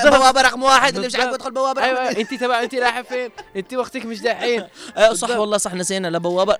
[0.04, 0.10] لا.
[0.18, 1.34] بوابه رقم واحد اللي مش عارف.
[1.34, 4.64] يدخل بوابة أيوه انت تبع انت رايحة فين؟ انت وقتك مش دحين
[4.96, 6.56] أيوه صح والله صح نسينا لا بوابة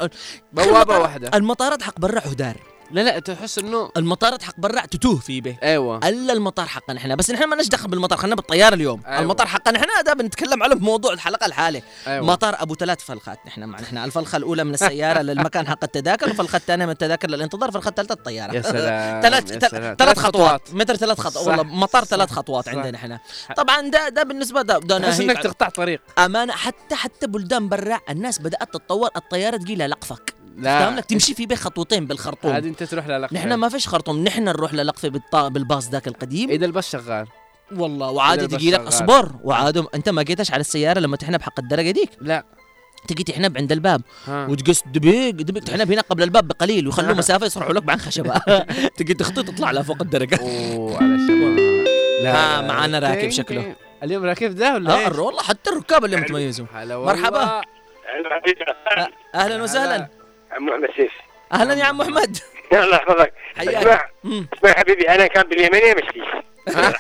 [0.53, 1.31] بوابة المطار- واحدة.
[1.35, 2.55] المطارات حق برا حدار
[2.91, 5.57] لا لا تحس إنه المطارات حق برا تتوه في به.
[5.63, 6.09] أيوه.
[6.09, 7.15] إلا المطار حقنا إحنا.
[7.15, 9.03] بس نحن ما دخل بالمطار خلينا بالطيارة اليوم.
[9.07, 9.21] أيوة.
[9.21, 12.27] المطار حقنا إحنا ده بنتكلم عنه بموضوع الحلقة الحالة أيوة.
[12.27, 13.83] مطار أبو ثلاث فلخات نحن معنا.
[13.83, 18.13] نحن الفلخة الأولى من السيارة للمكان حق التذاكر الفلخة الثانية من التذاكر للانتظار الفلخة الثالثة
[18.13, 18.53] الطيارة.
[18.53, 19.53] يا سلام ثلاث
[19.99, 20.75] ثلاث خطوات.
[20.75, 21.47] متر ثلاث خطوات.
[21.47, 22.75] والله مطار ثلاث خطوات صح.
[22.75, 23.21] عندنا إحنا.
[23.57, 26.01] طبعا ده ده بالنسبة ده, ده تحس إنك تقطع طريق.
[26.19, 30.36] أمانة حتى حتى بلدان برا الناس بدأت تتطور الطيارة تجي لها لقفك.
[30.63, 32.53] فاهم لك تمشي في بيه خطوتين بالخرطوم.
[32.53, 35.49] هذه انت تروح للقفه نحن ما فيش خرطوم نحن نروح للقفه بالطا...
[35.49, 36.51] بالباص ذاك القديم.
[36.51, 37.27] إذا الباص شغال.
[37.77, 41.91] والله وعادي تجي لك اصبر وعادي أنت ما جيتش على السيارة لما تحنب حق الدرجة
[41.91, 42.45] ديك؟ لا.
[43.09, 44.03] تجي تحنب عند الباب.
[44.29, 45.65] وتقص دبيق دبيق.
[45.65, 46.87] تحنب هنا قبل الباب بقليل.
[46.87, 48.39] ويخلوا مسافة يصرحوا لك بعن خشبة.
[48.97, 50.39] تجي تخطي تطلع لها فوق الدرجة.
[50.41, 51.87] أوه على الشباب.
[52.27, 53.77] ها، معانا راكب شكله.
[54.03, 57.61] اليوم راكب ده ولا آه والله حتى الركاب اللي متميزوا هلا مرحبا.
[59.35, 60.16] أهلا وسهلا.
[60.57, 61.13] عم محمد سيف.
[61.53, 62.39] أهلا يا عم محمد.
[62.73, 63.75] الله يحفظك حياك.
[63.75, 64.05] اسمع.
[64.59, 66.25] اسمع حبيبي أنا كان باليمنية مشتيش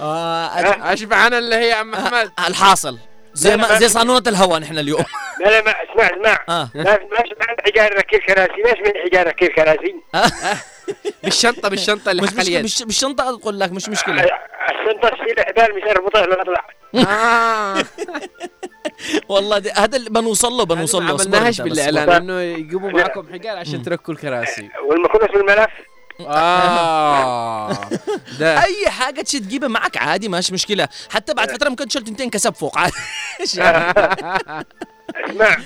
[0.00, 0.48] آه.
[0.62, 2.32] أد- أشبع أنا اللي هي يا عم محمد.
[2.48, 2.98] الحاصل.
[3.34, 5.04] زي ما زي صانونة الهواء نحن اليوم.
[5.40, 6.38] لا لا ما اسمع اسمع.
[6.48, 6.68] آه.
[6.74, 8.62] ما ماش من حجار ركيب كراسي.
[8.64, 9.94] ماش من حجار ركيب كراسي.
[11.22, 14.22] بالشنطة بالشنطة اللي مش مش بالشنطة أقول لك مش مشكلة.
[14.22, 17.84] الشنطة تشيل حبال مش اربطها ولا اطلع آه.
[19.28, 21.60] والله دي هذا اللي بنوصل له بنوصل له ما عملناهاش.
[21.60, 25.70] بالاعلان انه يجيبوا معكم حجار عشان تركوا الكراسي والمكنس والملف
[26.28, 27.72] آه
[28.40, 32.30] ده اي حاجة تشي تجيبها معك عادي ماشي مشكله حتى بعد فتره ممكن تشيل تنتين
[32.30, 32.92] كسب فوق عادي
[33.56, 33.94] يعني؟
[35.30, 35.56] اسمع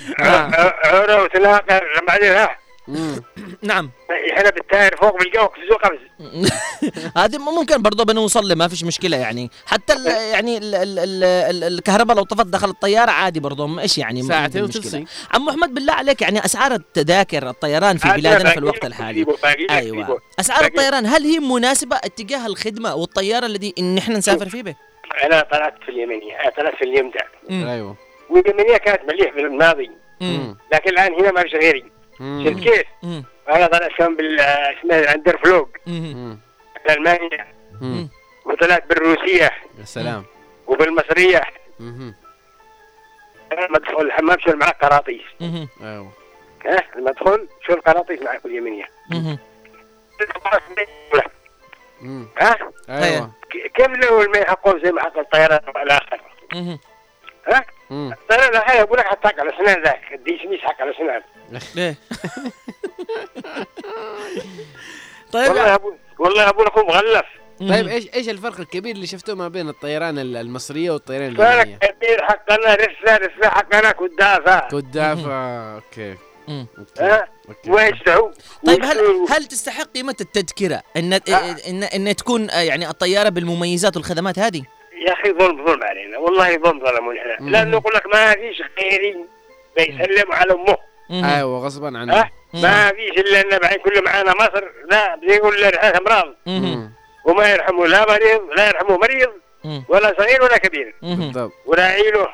[0.85, 2.57] عوره وتلاقى بعدين ها.
[3.61, 3.91] نعم
[4.31, 5.99] إحنا بالتاير فوق بالجو خبز قبز
[7.17, 11.23] هذه ممكن برضه بنوصل له ما فيش مشكلة يعني حتى ال يعني ال ال ال
[11.23, 15.01] ال الكهرباء لو طفت داخل الطيارة عادي برضه إيش يعني ما ساعتين في مشكلة.
[15.01, 19.25] وتفصل عم محمد بالله عليك يعني أسعار التذاكر الطيران في بلادنا في الوقت الحالي
[19.69, 20.65] أيوه أسعار.
[20.65, 24.75] الطيران هل هي مناسبة اتجاه الخدمة والطيارة الذي إن إحنا نسافر فيه به؟
[25.23, 27.11] أنا طلعت في اليمنيه طلعت في
[27.49, 27.67] مم.
[27.67, 27.95] أيوه
[28.29, 29.91] واليمنية كانت مليح في الماضي.
[30.73, 31.94] لكن الآن هنا ما فيش غيري.
[32.19, 32.83] شفت كيف؟
[33.49, 35.69] أنا طلعت كان بال اسمه عند الفلوق.
[35.87, 36.13] مم.
[36.15, 36.39] مم.
[36.87, 37.47] بالمانيا
[37.81, 38.09] مم.
[38.45, 39.51] وطلعت بالروسية.
[39.79, 40.25] يا سلام.
[40.67, 41.41] وبالمصرية.
[43.51, 45.21] أنا لما ادخل الحمام شو معك قراطيس.
[45.41, 46.11] أيوه.
[46.65, 48.41] ها؟ لما أدخل شو القراطيس معك.
[52.01, 52.27] مم.
[52.37, 52.57] ها؟
[52.89, 53.31] أيوه.
[53.75, 56.19] كيف لو الماء حقهم زي ما حق الطيران الآخر.
[57.47, 57.65] ها.
[57.91, 60.13] الطيران الآخر يقول لك حطك على اسنان ذاك.
[60.13, 61.21] الديش حق على اسنان
[61.75, 61.95] ليه؟
[65.31, 65.47] طيب.
[65.49, 67.25] والله يا ابو والله يا أبو لكم مغلف
[67.59, 71.77] طيب إيش إيش الفرق الكبير اللي شفتوه ما بين الطيران ال- المصرية والطيران فرق اليابانيه؟
[71.77, 76.15] كبير حقنا رسله رسلة حقنا كدافه كدافة أوكي.
[77.67, 78.31] ويشتهوا
[78.67, 78.97] طيب هل
[79.29, 84.63] هل تستحق قيمة التذكرة؟ ان ان ان تكون آه، يعني الطيارة بالمميزات والخدمات هذه؟
[85.07, 89.25] يا أخي ظلم ظلم علينا والله ظلم ظلمونا إحنا لأنه يقول لك ما فيش غيري
[89.77, 90.77] بيسلم على أمه.
[91.11, 95.97] أيوه غصبا عنه ها ما فيش إلا إن بعدين كل معانا مصر لا بيقول لنا
[95.97, 96.35] امراض.
[97.25, 99.31] وما يرحموا لا مريض لا يرحموا مريض.
[99.89, 100.95] ولا صغير ولا كبير.
[101.01, 102.27] بالضبط ولا عيله.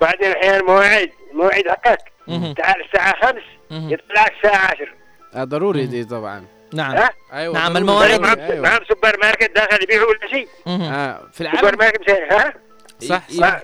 [0.00, 2.12] بعدين أحيانا مواعيد مواعيد حقك.
[2.56, 3.90] تعال الساعة خمس مم.
[3.90, 4.94] يطلع الساعة عشر
[5.34, 7.76] آه ضروري دي طبعا نعم ها أيوه نعم،.
[7.76, 8.20] المواعيد.
[8.20, 10.48] معهم معهم سوبر ماركت داخل يبيعوا ولا شيء.
[10.66, 12.54] آه في سوبر العالم ماركت مشان ها
[12.98, 13.28] صح.
[13.30, 13.60] صح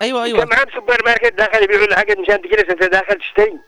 [0.00, 3.58] ما- أيوه كان أيوه معهم سوبر ماركت داخل يبيعوا الحاجات مشان تجلس أنت داخل تشتري.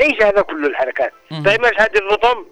[0.00, 1.12] إيش هذا كله الحركات.
[1.30, 2.44] طيب مش هذه الرطم.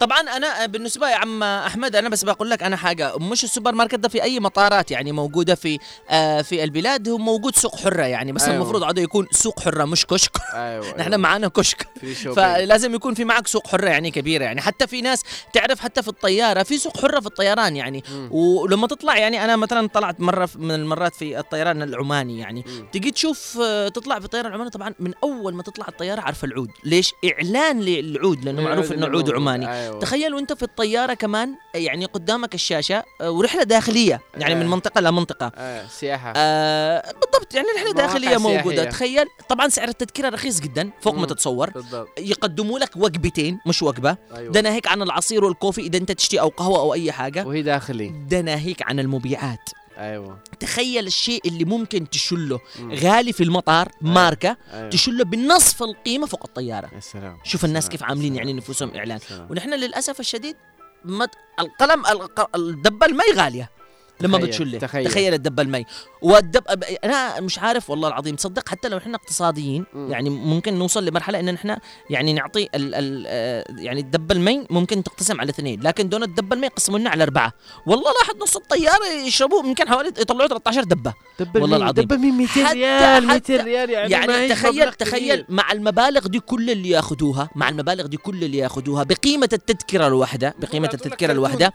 [0.00, 3.18] طبعا أنا بالنسبة يا عم أحمد أنا بس بقول لك أنا حاجة.
[3.18, 5.78] مش السوبر ماركت ده في أي مطارات يعني موجودة في
[6.10, 8.56] آه في البلاد هو موجود سوق حرة يعني بس أيوة.
[8.56, 10.36] المفروض عاده يكون سوق حرة مش كشك.
[10.54, 11.86] أيوه نحن معانا كشك.
[12.36, 14.60] فلازم يكون في معك سوق حرة يعني كبيرة يعني.
[14.60, 15.22] حتى في ناس
[15.52, 18.04] تعرف حتى في الطيارة في سوق حرة في الطيران يعني.
[18.10, 18.28] مم.
[18.32, 22.64] ولما تطلع يعني أنا مثلا طلعت مرة من المرات في الطيران العماني يعني.
[22.66, 22.86] مم.
[22.92, 26.70] تجي تشوف آه، تطلع في الطيران العماني طبعا من أول ما تطلع الطيارة عارف العود.
[26.84, 29.25] ليش؟ إعلان للعود لأنه معروف إنه عود.
[29.34, 29.72] عماني.
[29.72, 30.00] أيوه.
[30.00, 34.56] تخيل وأنت في الطيارة كمان يعني قدامك الشاشة آه، ورحلة داخلية يعني آه.
[34.58, 36.32] من منطقة لمنطقه آه سياحة.
[36.36, 38.90] آه بالضبط يعني رحله داخليه موجوده سياحية.
[38.90, 41.26] تخيل طبعا سعر التذكرة رخيص جدا فوق ما.
[41.26, 41.70] تتصور.
[41.70, 42.08] بالضبط.
[42.18, 44.16] يقدموا لك وجبتين مش وجبة.
[44.36, 44.52] أيوه.
[44.52, 47.46] ده ناهيك عن العصير والكوفي إذا أنت تشتي أو قهوة أو أي حاجة.
[47.46, 48.12] وهي داخلي.
[48.30, 49.68] ده ناهيك عن المبيعات.
[49.98, 52.92] أيوه تخيل الشيء اللي ممكن تشله مم.
[52.94, 57.92] غالي في المطار ماركة أيوه تشله بنصف القيمة فوق الطيارة يا سلام شوف الناس سلام.
[57.92, 58.36] كيف عاملين سلام.
[58.48, 59.46] يعني نفوسهم إعلان سلام.
[59.50, 60.56] ونحن للأسف الشديد
[61.04, 61.28] ما
[61.60, 63.70] القلم الق- الدبة المي غالية
[64.20, 65.04] لما تخيل- بتشله تخيل.
[65.10, 65.84] تخيل الدبه المي
[66.22, 66.62] والدب
[67.04, 70.10] أنا مش عارف والله العظيم تصدق حتى لو إحنا اقتصاديين مم.
[70.12, 71.78] يعني ممكن نوصل لمرحلة إن إحنا
[72.10, 76.54] يعني نعطي ال ال آه، يعني الدبه المي ممكن تقتسم على اثنين لكن دون الدبه
[76.56, 77.52] المي يقسموا لنا على أربعة
[77.86, 82.04] والله لاحظ نص الطياره يشربوا يمكن حوالي يطلعوا 13 دبة دبل والله العظيم.
[82.04, 85.44] دبل مين 200 حتى- ريال 200 حتى- ريال يعني, يعني تخيل تخيل.
[85.48, 90.54] مع المبالغ دي كل اللي ياخذوها مع المبالغ دي كل اللي ياخذوها بقيمة التذكرة الواحدة
[90.58, 91.72] بقيمة التذكرة الواحدة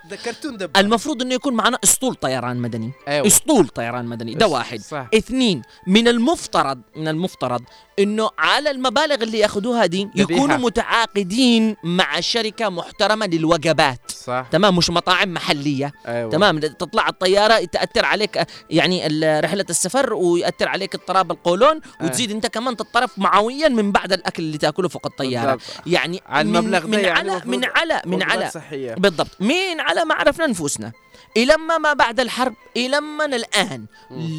[0.78, 2.92] المفروض إنه يكون معنا أسطول طيران مدني.
[3.08, 3.28] أيوه.
[3.28, 4.34] أسطول طيران مدني.
[4.34, 4.80] ده واحد.
[4.80, 5.08] صح.
[5.14, 7.62] اثنين من المفترض من المفترض
[8.00, 10.10] إنه على المبالغ اللي يأخذوها دي.
[10.16, 14.12] يكونوا متعاقدين مع شركة محترمة للوجبات.
[14.12, 14.46] صح.
[14.52, 15.92] تمام؟ مش مطاعم محلية.
[16.08, 16.30] أيوه.
[16.30, 19.08] تمام؟ تطلع الطيارة تاثر عليك يعني
[19.40, 24.58] رحلة السفر ويأثر عليك اضطراب القولون وتزيد أنت كمان تضطرب معويا من بعد الأكل اللي
[24.58, 25.56] تأكله فوق الطيارة.
[25.56, 25.88] بالضبط.
[25.88, 28.94] يعني على من, المبلغ ده من يعني على من على من على صحية.
[28.94, 29.42] بالضبط.
[29.42, 30.92] من على ما عرفنا نفوسنا
[31.38, 33.86] إلما ما بعد الحرب إلما الآن.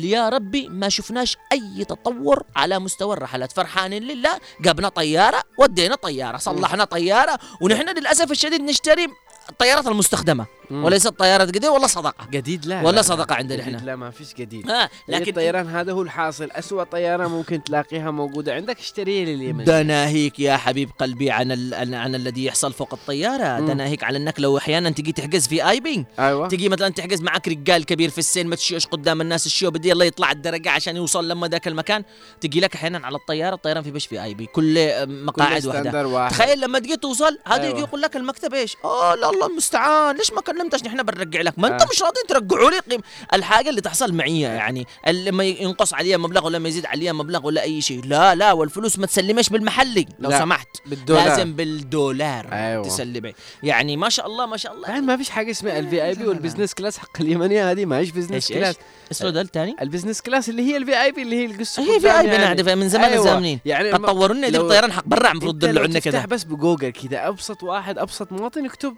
[0.02, 3.52] يا ربي ما شفناش أي تطور على مستوى الرحلات.
[3.52, 9.09] فرحانين لله جبنا طيارة ودينا طيارة صلحنا طيارة ونحن للأسف الشديد نشتري
[9.50, 10.46] الطيارات المستخدمة.
[10.70, 10.85] مم.
[10.85, 12.26] وليست طيارات قديمة ولا صدقة.
[12.31, 13.76] جديد لا ولا لا، صدقة عندنا إحنا.
[13.76, 14.70] لا ما فيش جديد.
[14.70, 16.48] ها لكن الطيران هذا هو الحاصل.
[16.52, 19.64] أسوأ طيارة ممكن تلاقيها موجودة عندك اشتريها لليمن.
[19.64, 21.74] ده ناهيك يا حبيب قلبي عن ال...
[21.74, 23.44] عن- عن الذي يحصل فوق الطيارة.
[23.44, 23.70] ده مم.
[23.70, 26.48] ناهيك على انك لو أحيانا تجي تحجز في آي بي أيوه.
[26.48, 30.05] تجي مثلا تحجز معك رجال كبير في السن ما تشيش قدام الناس الشيو بدي يلا
[30.05, 32.05] يطلع الدرجة عشان يوصل لما ذاك المكان.
[32.40, 36.31] تجي لك أحيانا على الطيارة الطيران في بش VIP كل آه، مقاعد كل واحدة واحد.
[36.31, 37.70] تخيل لما تجي توصل هذا أيوة.
[37.74, 40.16] يجي يقول لك المكتب إيش؟ آه لا الله المستعان.
[40.16, 41.59] ليش ما كلمتش؟ نحن بنرجع لك.
[41.59, 41.87] ما انت آه.
[41.92, 43.01] مش راضيين ترجعوا لي قيم
[43.35, 44.87] الحاجة اللي تحصل معي يعني.
[45.09, 48.05] لما ينقص عليها مبلغ ولا ما يزيد عليها مبلغ ولا أي شيء.
[48.05, 50.07] لا لا والفلوس ما تسلمش بالمحلي.
[50.18, 50.68] لو لا، سمحت.
[50.87, 51.29] بالدولار.
[51.29, 52.85] لازم بالدولار أيوة.
[52.85, 53.35] تسلمي.
[53.62, 54.88] يعني ما شاء الله ما شاء الله.
[54.88, 58.11] بعدين ما فيش حاجة اسمها ال VIP وال business class حق اليمنية هذه ما هيش
[58.11, 58.76] business؟ class
[59.12, 62.37] اسمه ده الثاني؟ ال business class اللي هي ال VIP اللي هي القصة هي VIP
[62.37, 63.59] نعرف من زمان أيوة.
[63.64, 67.99] يعني قد طوروا لنا الطيران حق برا المفروض تفتح كذا بس بجوجل كذا أبسط واحد
[67.99, 68.95] أبسط مواطن يكتب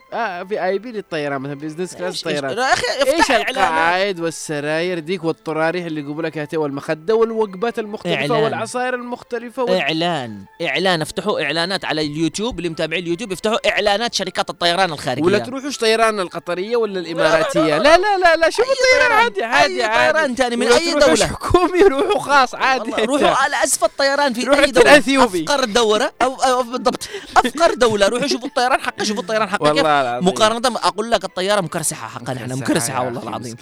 [0.49, 2.59] VIP للطيران مثلا business class إيش- إيش- طيران.
[2.59, 8.31] يا أخي إيش القعايد والسراير ديك والطراريح اللي قبلك هاتي والمخدة والوجبات المختلفة إعلان.
[8.45, 9.73] والعصائر المختلفة وال...
[9.81, 10.45] إعلان.
[10.63, 11.03] إعلان.
[11.03, 15.25] افتحوا إعلانات على اليوتيوب اللي متابعين اليوتيوب يفتحوا إعلانات شركات الطيران الخارجية.
[15.25, 20.13] ولا تروحوش طيران القطرية ولا الإماراتية؟ لا لا لا لا شوفوا الطيران عادي عادي عادي.
[20.13, 24.71] طيران ثاني من أي دولة؟ حكومي روحوا خاص عادي روحوا على أسفل الطيران في أي
[24.71, 24.93] دولة.
[24.93, 25.45] الأثيوبي.
[25.45, 27.09] أفقر دولة أو, أو بالضبط.
[27.37, 28.09] أفقر دولة.
[28.09, 32.55] روحوا شوفوا الطيران حقه شوفوا الطيران حقه والله مقارنة أقول لك الطيارة مكرسحة حقا إحنا
[32.55, 33.57] مكرسحة والله العظيم.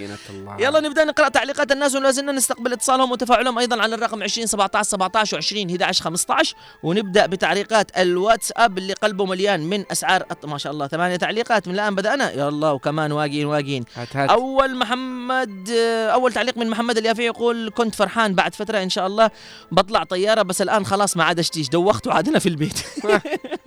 [0.59, 4.89] يلا نبدأ نقرأ تعليقات الناس ولا زلنا نستقبل اتصالهم وتفاعلهم أيضا على الرقم 20 17
[4.91, 10.87] 17 و20 11 15 ونبدأ بتعليقات الواتساب اللي قلبه مليان من أسعار ما شاء الله
[10.87, 12.31] ثمانية تعليقات من الآن بدأنا.
[12.31, 13.85] يا الله وكمان واقين واقين.
[13.97, 14.31] هات هات.
[14.31, 15.71] أول محمد
[16.13, 19.31] أول تعليق من محمد اليافعي يقول كنت فرحان بعد فترة إن شاء الله
[19.73, 22.79] بطلع طيارة بس الآن خلاص ما عاد أشتيش دوخت وعادنا في البيت.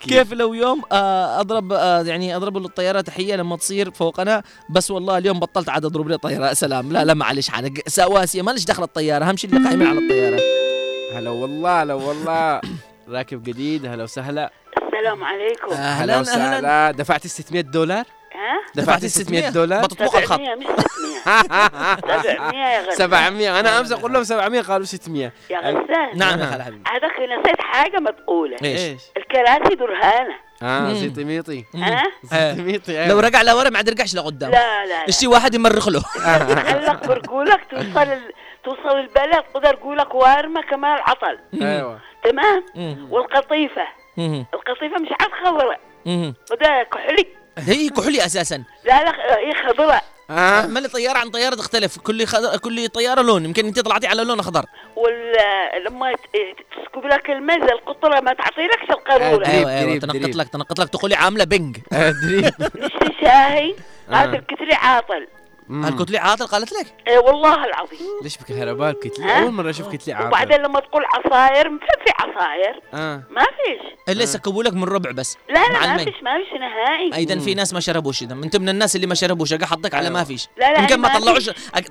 [0.00, 4.90] كيف لو يوم آه، أضرب آه، يعني أضرب له الطيارة تحية لما تصير فوقنا بس
[4.90, 6.92] والله اليوم بطلت عاد أضرب لي طيارة سلام.
[6.92, 7.88] لا لا معلش حالك.
[7.88, 10.40] سواسية ما ليش دخل الطيارة اهم شيء اللي قايمين على الطيارة.
[11.18, 12.60] هلا والله هلا والله.
[13.08, 14.50] راكب جديد هلا وسهلا.
[14.76, 15.66] السلام عليكم.
[15.72, 16.20] هلا أهلا أهلا.
[16.20, 18.04] وسهلا دفعت 600 دولار؟
[18.38, 20.40] ها؟ دفعت 600 دولار؟ بتطبخ الخط.
[20.40, 21.18] 700 مش 600
[22.12, 26.18] 700 يا غزال 700 أنا امس أقول لهم 700 قالوا 600 يا غزال.
[26.18, 26.40] نعم.
[26.40, 26.82] يا خال حبيبي.
[26.86, 30.34] هذاك نسيت حاجة ما تقولها إيش؟ الكراسي درهانة.
[30.62, 30.92] آه.
[30.92, 31.64] زيتي ميطي.
[31.74, 32.52] ها؟ آه.
[32.52, 34.50] زيتي ميطي لو رجع لورا ما عاد يرجعش لقدام.
[34.50, 38.32] لا لا اشتي واحد يمرخ له؟ تعلق برجولك توصل ال...
[38.64, 42.00] توصل البلد قدر رجولك وارمة كمان عطل أيوه.
[42.24, 43.08] تمام؟ مم.
[44.54, 45.80] القطيفة مش عاد خضراء.
[46.50, 47.26] وده كحلي
[47.58, 48.62] هي كحلي أساسا.
[48.84, 50.66] لا لا هي خضراء آه.
[50.66, 51.98] ما لي طيارة عن طيارة تختلف.
[51.98, 52.56] كل خضر...
[52.56, 53.44] كل طيارة لون.
[53.44, 54.64] يمكن أنت طلعتي على لون أخضر.
[54.96, 55.32] وال
[55.86, 56.16] لما ت-
[56.72, 60.36] تسكب لك الماء زي القطرة ما تعطيلكش القارورة دريب، أيوه أيوه دريب، تنقط دريب.
[60.36, 62.40] لك تنقط لك تقولي عاملة بنج ادري
[62.76, 63.74] نشتري شاهي
[64.10, 64.14] آه.
[64.14, 65.26] هذا الكتري عاطل.
[65.70, 67.98] الكتلي عاطل قالت لك؟ اي والله العظيم.
[68.22, 70.26] ليش بكهرباء كتلي ها؟ أول مرة أشوف كتلي عاطل.
[70.28, 72.82] وبعدين لما تقول عصاير ما في عصاير.
[72.94, 73.22] آه.
[73.30, 73.92] ما فيش.
[74.08, 75.98] الا يسكبوا لك من ربع بس؟ لا لا ما.
[75.98, 77.14] فيش ما فيش نهائي.
[77.14, 78.22] أيضا في ناس ما شربوش.
[78.22, 79.52] اذا انت من الناس اللي ما شربوش.
[79.52, 80.48] أجا حطك على ما فيش.
[80.56, 81.50] لا لا يمكن ما طلعوش.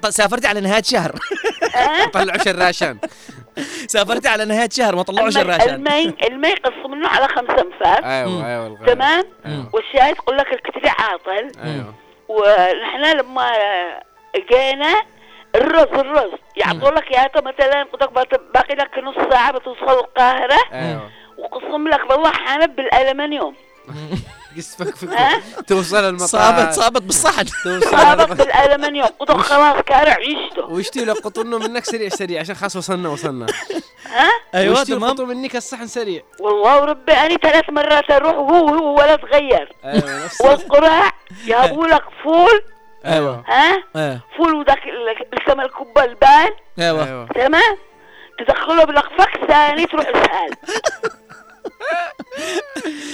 [0.10, 1.20] سافرتي على نهاية شهر.
[1.76, 3.00] ها؟ طلعوا شراشان
[3.88, 8.48] سافرتي على نهاية شهر ما طلعوش الراشد المي المي يقص منه على خمسة انفاس أيوه
[8.48, 8.86] أيوه.
[8.86, 9.70] تمام؟ أيوة.
[9.74, 11.52] والشاي تقول لك الكتري عاطل.
[11.64, 11.94] أيوه.
[12.30, 13.52] ونحن لما
[14.52, 15.02] جينا
[15.56, 16.32] الرز الرز.
[16.56, 17.88] يعطوا لك يا مثلا
[18.54, 20.60] باقي لك نص ساعة بتوصل القاهرة.
[20.74, 21.10] أيوه.
[21.38, 23.56] وقسم لك بالله حامد بالألمنيوم.
[24.58, 27.46] قص فك ها؟ فك توصل المطار صابت صابت بالصحن.
[27.80, 29.08] صابك بالألمنيوم.
[29.20, 30.66] قدك خلاص كارع عيشته.
[30.66, 33.46] ويشتي له قطنه منك سريع سريع عشان خلاص وصلنا وصلنا.
[34.12, 35.30] ها؟ أيوه تمام.
[35.30, 36.22] منك الصحن سريع.
[36.40, 41.12] والله وربي أنا ثلاث مرات أروح وهو هو ولا تغير أيوه نفس والقراع
[41.48, 42.62] يجيبوا لك فول.
[43.06, 43.44] أيوه.
[43.48, 46.50] ها؟ إيه فول وذاك ال- الكم الكبة البان.
[46.80, 47.08] أيوه.
[47.08, 47.28] أيوه.
[47.36, 47.78] تمام؟
[48.40, 50.06] تدخله بالأخفاق ثاني تروح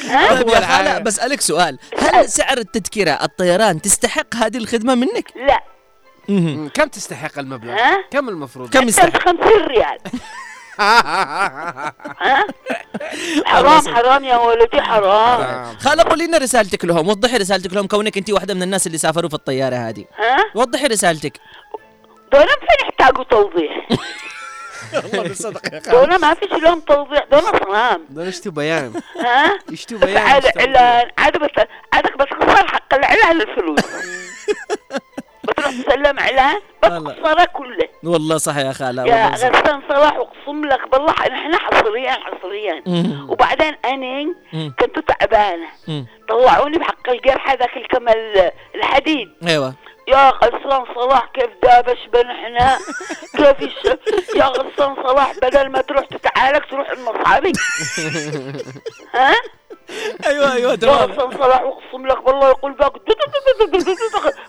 [0.10, 1.00] ها؟ طيب يا خالة.
[1.00, 1.80] بسألك سؤال.
[2.00, 5.60] هل سعر التذكرة الطيران تستحق هذه الخدمة منك؟ لا.
[6.74, 9.84] كم تستحق المبلغ؟ ها؟ كم المفروض؟ كم يستحق؟ 50 ريال.
[9.84, 9.98] ها
[13.46, 15.78] حرام حرام يا ولدي حرام.
[15.78, 17.08] خالة قولي لنا رسالتك لهم.
[17.10, 20.06] وضحي رسالتك لهم كونك انت واحدة من الناس اللي سافروا في الطيارة هذه.
[20.20, 21.34] ها؟ وضحي رسالتك.
[22.32, 23.88] دول فين يحتاجوا توضيح؟
[25.92, 27.24] دول ما فيش لهم توضيح.
[27.32, 28.94] دول صنام دول يشتوا بيان.
[29.20, 31.50] ها؟ يشتوا بيان على يشتوا اعلان عاد بس
[31.94, 33.80] عادك بتخسر حق الاعلان الفلوس
[35.44, 36.20] بتروح تسلم
[36.84, 37.12] والله.
[37.14, 39.28] بتخسرها كله والله صح يا خالة يا.
[39.30, 43.30] غسان صلاح اقسم لك بالله نحن حصريا حصريا مم.
[43.30, 44.36] وبعدين أنا.
[44.80, 45.68] كنت تعبانة.
[46.30, 49.74] طلعوني بحق الجرح ذاك الكمل الحديد أيوه
[50.08, 52.78] يا غسان صلاح كيف دابش بنحنا
[53.38, 53.74] كيف يش...
[54.36, 57.52] يا غسان صلاح بدل ما تروح تتعالج تروح المصعبي
[59.16, 59.34] ها
[60.28, 62.92] أيوه أيوه تمام صلاح اقسم لك بالله يقول باك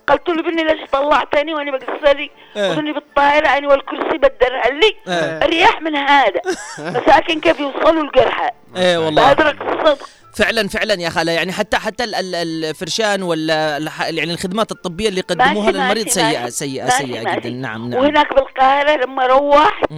[0.09, 2.71] قلت له بني ليش طلعتني وأنا بقصري إيه.
[2.71, 4.97] واني بالطائرة أنا والكرسي بدرها لي.
[5.09, 5.45] إيه.
[5.45, 6.41] اريح من هذا.
[7.01, 9.23] مساكن كيف يوصلوا الجرحى إيه والله.
[9.33, 12.35] بهدرك الصدق فعلا فعلا يا خالة يعني حتى حتى ال- ال-
[12.65, 17.41] الفرشان ولا يعني الخدمات الطبية اللي يقدموها ماشي، للمريض ماشي، سيئة ماشي.
[17.41, 17.51] جدا.
[17.51, 18.01] نعم نعم.
[18.01, 19.91] وهناك بالقاهره لما روحت.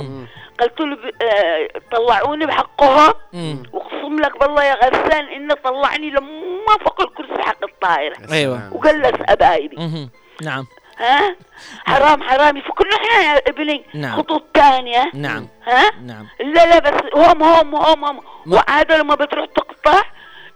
[0.61, 2.47] قلت له آه، طلعوني.
[2.47, 3.15] واقسم
[4.27, 8.17] لك بالله يا غسان إنه طلعني لما فوق الكرسي حق الطائرة.
[8.33, 8.75] أيوه.
[8.75, 10.11] وجلس ابايبي مهم.
[10.43, 10.67] نعم.
[10.99, 11.37] ها؟
[11.87, 12.57] حرام حرام.
[12.57, 13.85] يفكرنا إحنا يا ابني.
[13.95, 14.17] نعم.
[14.17, 15.11] خطوط ثانية.
[15.15, 15.49] نعم.
[15.67, 16.27] ها؟ نعم.
[16.41, 18.21] لا لا بس هم هم هم هم.
[18.53, 20.03] وعاد لما بتروح تقطع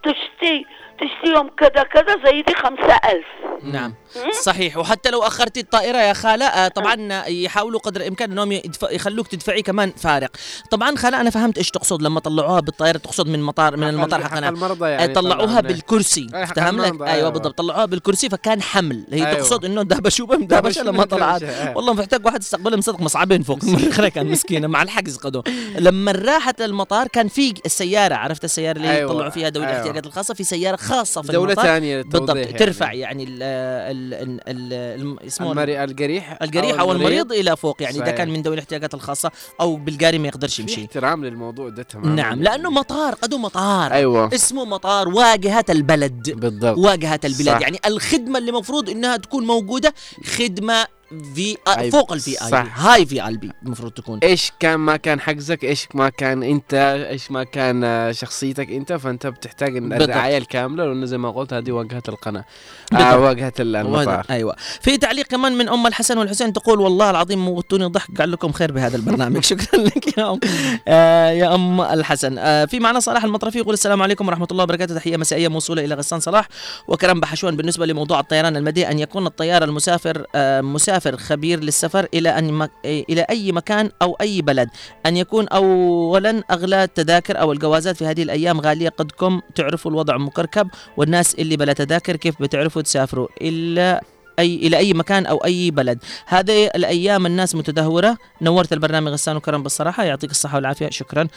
[0.02, 0.66] تشتي
[1.00, 3.26] تشتيهم كذا كذا زي دي خمسة ألف.
[3.64, 3.94] نعم.
[4.42, 4.76] صحيح.
[4.76, 9.62] وحتى لو اخرتي الطائرة يا خالة آه طبعا يحاولوا قدر الإمكان إنهم يدفع يخلوك تدفعي
[9.62, 10.30] كمان فارق.
[10.70, 14.24] طبعا خالة أنا فهمت إيش تقصد لما طلعوها بالطائرة تقصد من مطار من المطار ال-
[14.24, 15.60] حق حقنا المرضى آه، يعني طلعوها.
[15.60, 16.26] بالكرسي.
[16.34, 17.28] افتهم لك؟ أيوه أيوة.
[17.28, 17.58] بالضبط.
[17.58, 19.04] طلعوها بالكرسي فكان حمل.
[19.12, 19.38] هي أيوة.
[19.38, 21.42] تقصد إنه دابشوا بهم دابشة لما طلعت.
[21.42, 21.76] آه.
[21.76, 23.58] والله محتاج واحد يستقبلهم صدق مصعبين فوق.
[24.14, 25.42] كان مسكينة مع الحجز قدو.
[25.78, 29.10] لما راحت المطار كان في السياره عرفت السيارة اللي أيوة.
[29.12, 29.74] يطلعوا فيها ذوي أيوة.
[29.74, 32.58] الاحتياجات الخاصة؟ في سيارة خاصة في ثانية للتوضيح بالضبط يعني.
[32.58, 37.96] ترفع يعني ال ال ال ال الم- اسمه القريح القريح أو المريض؟ إلى فوق يعني.
[38.02, 38.10] إذا.
[38.10, 40.80] كان من ذوي الاحتياجات الخاصة أو بالقاري ما يقدرش يمشي.
[40.80, 42.14] احترام للموضوع ده تماما.
[42.14, 43.92] نعم لأنه مطار قدو مطار.
[43.92, 44.30] أيوه.
[44.34, 46.30] اسمه مطار واجهة البلد.
[46.30, 46.78] بالضبط.
[46.78, 47.54] واجهة البلاد.
[47.56, 47.60] صح.
[47.62, 49.94] يعني الخدمة اللي المفروض إنها تكون موجودة
[50.36, 50.86] خدمة
[51.34, 52.64] في أي- فوق الفي اي.
[52.74, 54.18] هاي في اي بي المفروض تكون.
[54.22, 56.74] إيش كان ما كان حجزك إيش ما كان أنت؟
[57.10, 59.76] إيش ما كان شخصيتك أنت؟ فأنت بتحتاج.
[59.76, 62.44] الرعاية الكاملة لأنه زي ما قلت هذه واجهة القناة.
[62.92, 64.26] آه واجهة المطار.
[64.30, 64.56] أيوه.
[64.80, 68.20] في تعليق كمان من أم الحسن والحسين تقول والله العظيم موتوني ضحك.
[68.20, 69.44] قال لكم خير بهذا البرنامج.
[69.50, 70.40] شكرا لك يا أم.
[70.88, 72.38] آه يا أم الحسن.
[72.38, 74.94] آه في معنا صلاح المطرفي يقول السلام عليكم ورحمة الله وبركاته.
[74.94, 76.48] تحية مسائية موصولة إلى غسان صلاح.
[76.88, 82.28] وكرم بحشون بالنسبة لموضوع الطيران المدني أن يكون الطيار المسافر آه مسافر خبير للسفر إلى
[82.28, 82.70] أن مك...
[82.84, 84.68] إلى أي مكان أو أي بلد.
[85.06, 88.88] أن يكون اولا أغلى التذاكر أو الجوازات في هذه الأيام غالية.
[88.88, 90.68] قدكم تعرفوا الوضع مكركب.
[90.96, 94.02] والناس اللي بلا تذاكر كيف بتعرفوا تسافروا؟ إلا
[94.38, 95.98] اي إلى أي مكان أو أي بلد.
[96.26, 98.18] هذه الأيام الناس متدهورة.
[98.42, 100.04] نورت البرنامج غسان وكرم بالصراحة.
[100.04, 100.90] يعطيك الصحة والعافية.
[100.90, 101.28] شكرا.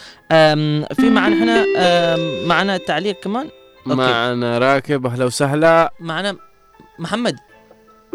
[0.94, 3.48] في معنا أم، معنا تعليق كمان؟
[3.86, 3.96] okay.
[3.96, 5.06] معنا راكب.
[5.06, 5.92] أهلا وسهلا.
[6.00, 6.36] معنا
[6.98, 7.36] محمد.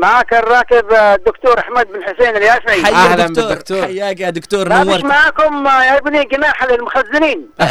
[0.02, 3.82] معك الراكب آه، الدكتور أحمد بن حسين اليافعي حيا أهلاً دكتور بالدكتور.
[3.86, 7.66] حياك يا دكتور لا مش نورت معاكم آه، يا ابني جناح للمخزنين أه،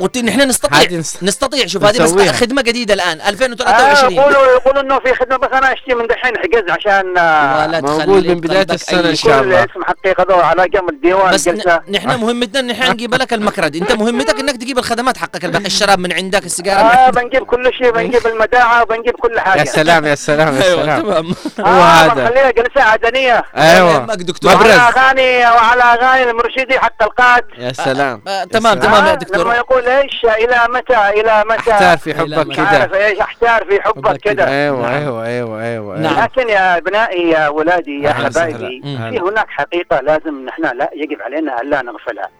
[0.00, 2.12] قلت إن إحنا نستطيع نستطيع شوف هذه بس.
[2.30, 6.38] خدمة جديدة الآن آه 2023 يقولوا يقولوا إنه في خدمة بس أنا اشتي من دحين
[6.38, 9.64] حجز عشان آه، ولا موجود من السنة أي إن شاء كل الله.
[9.64, 11.48] اسم حقيقة ضوء على جنب الديوان بس
[11.90, 13.76] نحن مهمتنا إن إحنا نجيب لك المكرد.
[13.76, 17.22] أنت مهمتك إنك تجيب الخدمات حقك الباقي الشراب من عندك السيجارة آه عندك.
[17.22, 19.60] بنجيب كل شيء بنجيب المداعة وبنجيب كل حاجة.
[19.60, 21.34] يا سلام يا سلام يا أيوه سلام.
[21.74, 22.28] تمام آه هو هذا.
[22.28, 23.44] خليها جلسة عدنية.
[23.56, 23.92] أيوه.
[23.92, 24.50] يهمك دكتور.
[24.54, 27.44] وعلى مبرز أغاني وعلى أغاني المرشدي حق القاد.
[27.58, 28.22] يا سلام.
[28.28, 29.44] آه، تمام يا تمام يا آه، دكتور.
[29.44, 33.06] لما يقول إيش إلى متى إلى متى؟ أحتار في حبك كده.
[33.06, 34.32] إيش أحتار في حبك حبك كده.
[34.44, 34.48] كده.
[34.48, 34.92] أيوه نعم.
[34.94, 36.22] أيوه أيوه أيوه نعم.
[36.24, 38.12] لكن يا أبنائي يا ولادي يا.
[38.12, 38.80] حبايبي.
[38.82, 42.30] في هناك حقيقة لازم نحن لا يجب علينا أن لا نغفلها.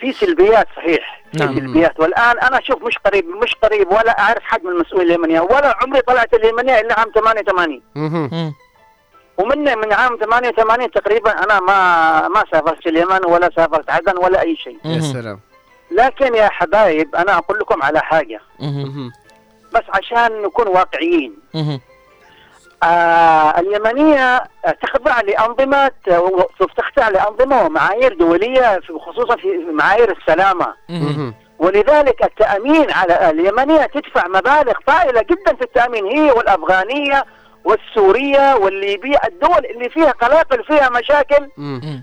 [0.00, 1.54] في سلبيات صحيح في نعم.
[1.56, 5.76] سلبيات والآن أنا أشوف مش قريب مش قريب ولا أعرف حد من المسؤولين اليمنية ولا
[5.82, 8.28] عمري طلعت اليمنية إلا عام 88 مهم.
[8.32, 8.52] مم.
[9.38, 14.56] ومن من عام 88 تقريبا أنا ما ما سافرت اليمن ولا سافرت عدن ولا أي
[14.56, 15.00] شيء يا.
[15.00, 15.40] سلام
[15.90, 18.40] لكن يا حبايب أنا أقول لكم على حاجة.
[19.72, 21.34] بس عشان نكون واقعيين.
[22.82, 24.42] آه اليمنية
[24.82, 25.90] تخضع لأنظمة
[26.76, 30.66] تخضع لانظمه ومعايير دولية في- خصوصا في معايير السلامة.
[31.58, 37.24] ولذلك التأمين على اليمنية تدفع مبالغ طائله جدا في التأمين هي والأفغانية
[37.64, 41.48] والسورية والليبية الدول اللي فيها قلاقل فيها مشاكل.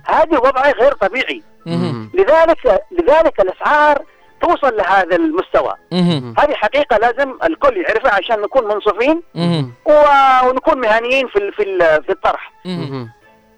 [0.07, 1.43] هذه وضعها غير طبيعي.
[2.13, 4.01] لذلك لذلك الأسعار
[4.41, 5.73] توصل لهذا المستوى.
[6.38, 9.21] هذه حقيقة لازم الكل يعرفها عشان نكون منصفين
[10.45, 12.51] ونكون مهنيين في في ال- في الطرح.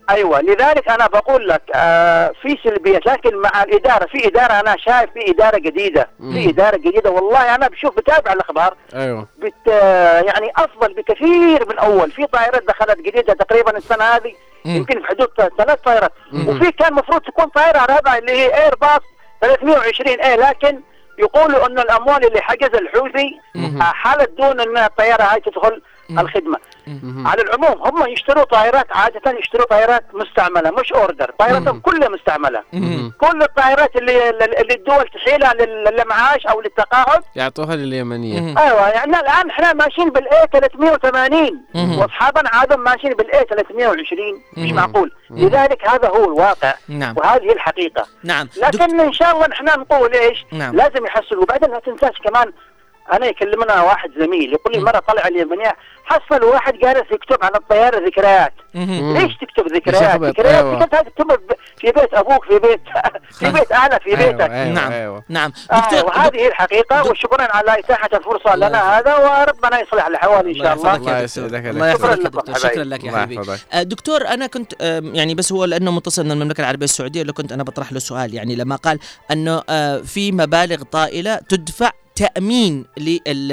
[0.10, 5.10] أيوه لذلك أنا بقول لك آه في سلبيات لكن مع الإدارة في إدارة أنا شايف
[5.14, 6.34] في إدارة جديدة مم.
[6.34, 11.80] في إدارة جديدة والله أنا بشوف بتابع الأخبار أيوه بت آه، يعني أفضل بكثير من
[11.80, 14.34] أول في طائرات دخلت جديدة تقريبا السنة هذه.
[14.66, 15.28] يمكن في حدود
[15.58, 16.12] ثلاث طائرات.
[16.48, 19.00] وفي كان المفروض تكون طائرة رابعة اللي هي Airbus
[19.42, 20.82] 320 A لكن
[21.20, 23.40] يقولوا انه الأموال اللي حجز الحوثي
[23.82, 25.82] حالت دون أن الطيارة هاي تدخل.
[26.20, 26.58] الخدمة.
[27.26, 31.32] على العموم هم يشتروا طائرات عادة يشتروا طائرات مستعملة مش order.
[31.40, 31.80] طائراتهم.
[31.80, 32.64] كلها مستعملة.
[33.22, 37.22] كل الطائرات اللي اللي الدول تحيلها لل- للمعاش أو للتقاعد.
[37.36, 38.40] يعطوها لليمنية.
[38.42, 38.58] مهم.
[38.58, 42.00] أيوه يعني الآن إحنا ماشيين بال A 380 مم.
[42.00, 44.72] وأصحابنا عادهم ماشيين بال A 320 مش.
[44.72, 45.12] معقول.
[45.32, 46.74] لذلك هذا هو الواقع.
[46.88, 47.16] نعم.
[47.18, 48.06] وهذه الحقيقة.
[48.24, 48.48] نعم.
[48.58, 50.76] لكن إن شاء الله نحن نقول إيش؟ نعم.
[50.76, 51.44] لازم يحصلوا.
[51.44, 52.52] وبعدين لا تنساش كمان
[53.14, 54.80] أنا يكلمنا واحد زميل يقول لي.
[54.80, 58.54] مرة طلع اليمنية حصل واحد جالس يكتب عن الطيارة ذكريات.
[58.76, 60.80] ليش تكتب ذكريات؟ ذكريات أيوة.
[60.86, 61.52] تقدر تكتبها ب-
[61.82, 62.82] في بيت أبوك في بيت
[63.40, 64.92] في بيت أهلك في أيوه بيتك أيوه نعم.
[64.92, 70.08] أيوه نعم آه وهذه هي الحقيقة وشكرا على إتاحة الفرصة الله لنا هذا وربنا يصلح
[70.08, 71.24] الأحوال إن شاء الله الله دكتور.
[71.24, 72.84] يسعدك شكراً لكم شكرا.
[72.84, 76.62] لك يا حبيبي آه، دكتور أنا كنت آه، يعني بس هو لأنه متصل من المملكه
[76.62, 79.00] العربية السعودية اللي كنت أنا بطرح له سؤال يعني لما قال
[79.32, 79.60] أنه
[80.02, 83.52] في مبالغ طائلة تدفع تأمين لل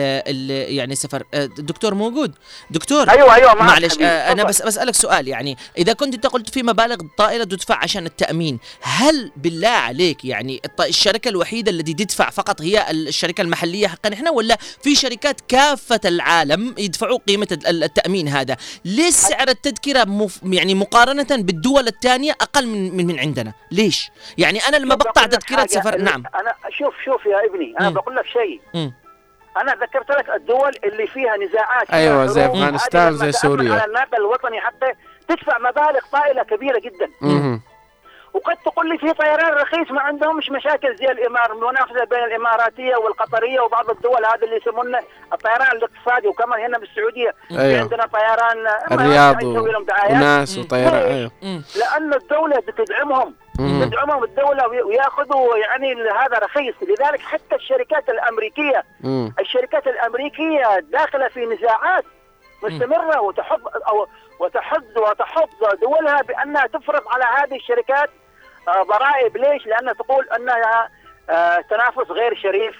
[0.50, 2.34] يعني سفر آه، الدكتور موجود
[2.70, 3.98] دكتور أيوه أيوه معلش.
[4.02, 4.44] آه، أنا.
[4.44, 9.32] بس بسألك سؤال يعني إذا كنت أنت قلت في مبالغ طائلة تدفع عشان التأمين هل
[9.36, 14.58] بالله عليك يعني الشركة الوحيدة التي تدفع فقط هي ال- الشركة المحلية حقا إحنا ولا
[14.82, 20.74] في شركات كافة العالم يدفعوا قيمة ال- ال- التأمين هذا ليش سعر التذكرة مف يعني
[20.74, 26.22] مقارنة بالدول الثانية أقل من من, عندنا ليش يعني أنا لما بقطع تذكرة سفر نعم
[26.34, 27.90] أنا شوف شوف يا ابني أنا.
[27.90, 28.92] بقول لك شيء مم.
[29.60, 33.72] أنا ذكرت لك الدول اللي فيها نزاعات أيوة، زي هذه وزي تأمن سوريا.
[33.72, 34.94] على الناقل الوطني حقه
[35.28, 37.60] تدفع مبالغ طائلة كبيرة جدا مهم.
[38.34, 43.60] وقد تقول لي في طيران رخيص ما عندهمش مشاكل زي الإمار المنافسه بين الإماراتية والقطرية
[43.60, 44.98] وبعض الدول هذا اللي يسمونه
[45.32, 50.58] الطيران الاقتصادي وكمان هنا بالسعودية في أيوه عندنا طيران الرياض وناس.
[50.58, 51.30] وطيران؟ أيوه.
[51.76, 53.84] لأن الدولة بتدعمهم مم.
[53.84, 59.32] تدعمهم الدولة وي- وياخذوا يعني هذا رخيص لذلك حتى الشركات الامريكيه مم.
[59.40, 62.04] الشركات الأمريكية داخلة في نزاعات
[62.62, 64.06] مستمرة وتحض أو
[64.40, 65.48] وتحض وتحض
[65.80, 68.10] دولها بأنها تفرض على هذه الشركات
[68.68, 70.88] آه، ضرائب ليش؟ لأنها تقول أنها
[71.30, 72.76] آه، تنافس غير شريف.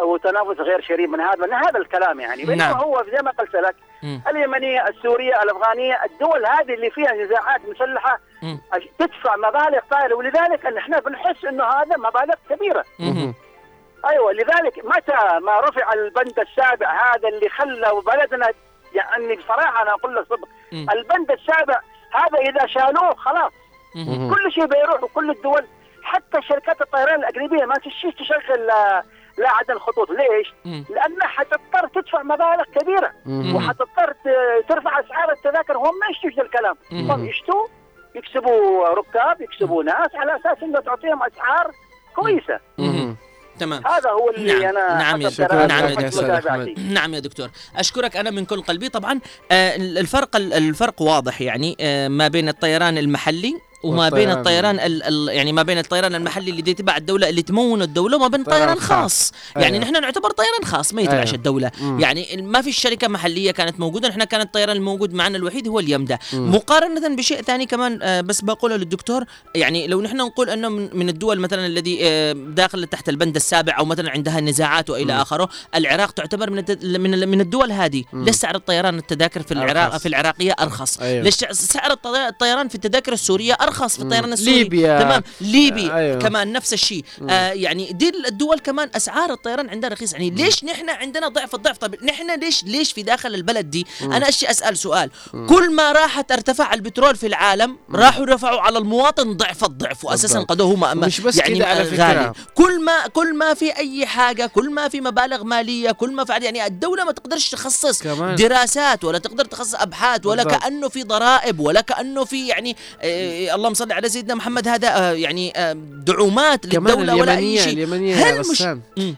[0.00, 2.76] وتنافس غير شريف من هذا من هذا الكلام يعني بينما نعم.
[2.76, 3.76] هو زي ما قلت لك.
[4.28, 8.60] اليمنية السورية الأفغانية الدول هذه اللي فيها نزاعات مسلحة مم.
[8.98, 13.34] تدفع مبالغ طائله ولذلك إن إحنا بنحس إنه هذا مبالغ كبيرة مم.
[14.10, 18.48] أيوه لذلك متى ما رفع البند السابع هذا اللي خلى بلدنا
[18.94, 20.48] يعني بصراحة أنا أقول لك صدق.
[20.92, 21.80] البند السابع
[22.14, 23.52] هذا إذا شالوه خلاص.
[24.34, 25.66] كل شيء بيروح وكل الدول
[26.02, 29.02] حتى شركات الطيران الاجنبيه ما تشيش تشغل آه،
[29.38, 30.10] لا عدد الخطوط.
[30.10, 30.84] ليش؟ مم.
[30.90, 33.12] لأنها حتضطر تدفع مبالغ كبيرة.
[33.26, 33.56] مهم.
[33.56, 34.14] وحتضطر
[34.68, 35.76] ترفع أسعار التذاكر.
[35.76, 36.74] وهم ما يشتوش ذا الكلام.
[37.10, 37.66] هم يشتوا
[38.14, 41.70] يكسبوا ركاب يكسبوا ناس على أساس إنه تعطيهم أسعار
[42.14, 42.60] كويسة.
[42.78, 43.16] مهم.
[43.58, 43.86] تمام.
[43.86, 46.74] هذا هو اللي نعم، أنا نعم يا شكراً دراسة نعم يا دكتور.
[46.92, 47.48] نعم يا دكتور.
[47.76, 48.88] أشكرك أنا من كل قلبي.
[48.88, 49.20] طبعا
[49.52, 54.30] آه، الفرق الفرق واضح يعني آه، ما بين الطيران المحلي وما بين.
[54.30, 58.28] الطيران ال ال يعني ما بين الطيران المحلي اللي تبع الدولة اللي تمون الدولة وما
[58.28, 59.32] بين طيران خاص.
[59.56, 59.78] يعني أيوة.
[59.84, 61.34] نحن نعتبر طيران خاص ما يتبعش أيوة.
[61.36, 62.00] الدولة مم.
[62.00, 66.18] يعني ما في شركة محلية كانت موجودة نحن كان الطيران الموجود معنا الوحيد هو اليمدا
[66.32, 66.54] مم.
[66.54, 69.24] مقارنة بشيء ثاني كمان آه، بس بقوله للدكتور
[69.54, 73.84] يعني لو نحن نقول إنه من, الدول مثلا الذي آه، داخل تحت البند السابع أو
[73.84, 75.20] مثلا عندها نزاعات وإلى مم.
[75.20, 76.64] آخره العراق تعتبر من
[77.00, 78.04] من من الدول هذه.
[78.12, 80.02] ليش سعر الطيران التذاكر في العراق أرخص.
[80.02, 81.22] في العراقية أرخص أيوة.
[81.24, 84.12] ليش سعر الطي- الطيران في التذاكر السورية ارخص في مم.
[84.12, 85.02] الطيران السوري ليبيا.
[85.02, 86.18] تمام ليبي آه، أيوة.
[86.20, 87.30] كمان نفس الشيء مم.
[87.30, 91.78] آه يعني دي الدول كمان أسعار الطيران عندها رخيص يعني ليش نحن عندنا ضعف الضعف
[91.78, 94.12] طيب نحن ليش ليش في داخل البلد دي مم.
[94.12, 95.46] أنا أشي أسأل سؤال مم.
[95.46, 100.40] كل ما راحت ارتفع البترول في العالم راحوا رفعوا على المواطن ضعف الضعف واساسا.
[100.40, 102.04] قدوه ما- مش بس يعني كده على آه، فكرة.
[102.04, 106.24] غالي كل ما كل ما في أي حاجة كل ما في مبالغ مالية كل ما
[106.24, 108.34] في يعني الدولة ما تقدرش تخصص كمان.
[108.36, 110.62] دراسات ولا تقدر تخصص أبحاث ولا بالضبط.
[110.62, 115.12] كأنه في ضرائب ولا كأنه في يعني آه اللهم صل على سيدنا محمد هذا آه
[115.12, 115.72] يعني آه
[116.06, 118.64] دعومات كمان للدولة ولا أي شيء اليمنية هل مش-.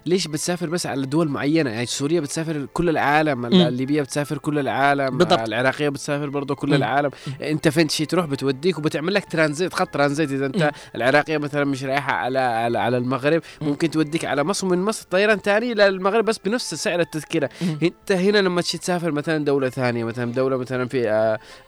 [0.07, 3.47] ليش بتسافر بس على دول معينة يعني سوريا بتسافر كل العالم مم.
[3.47, 5.41] الليبية بتسافر كل العالم بالضبط.
[5.41, 6.75] العراقية بتسافر برضه كل.
[6.75, 7.11] العالم
[7.43, 10.71] انت فين شي تروح بتوديك وبتعمل لك ترانزيت خط ترانزيت إذا انت مم.
[10.95, 15.39] العراقية مثلا مش رايحة على على, على المغرب ممكن توديك على مصر ومن مصر طيران
[15.39, 17.79] ثاني للمغرب بس بنفس سعر التذكرة مم.
[17.83, 21.11] انت هنا لما تشي تسافر مثلا دولة ثانية مثلا دولة مثلا في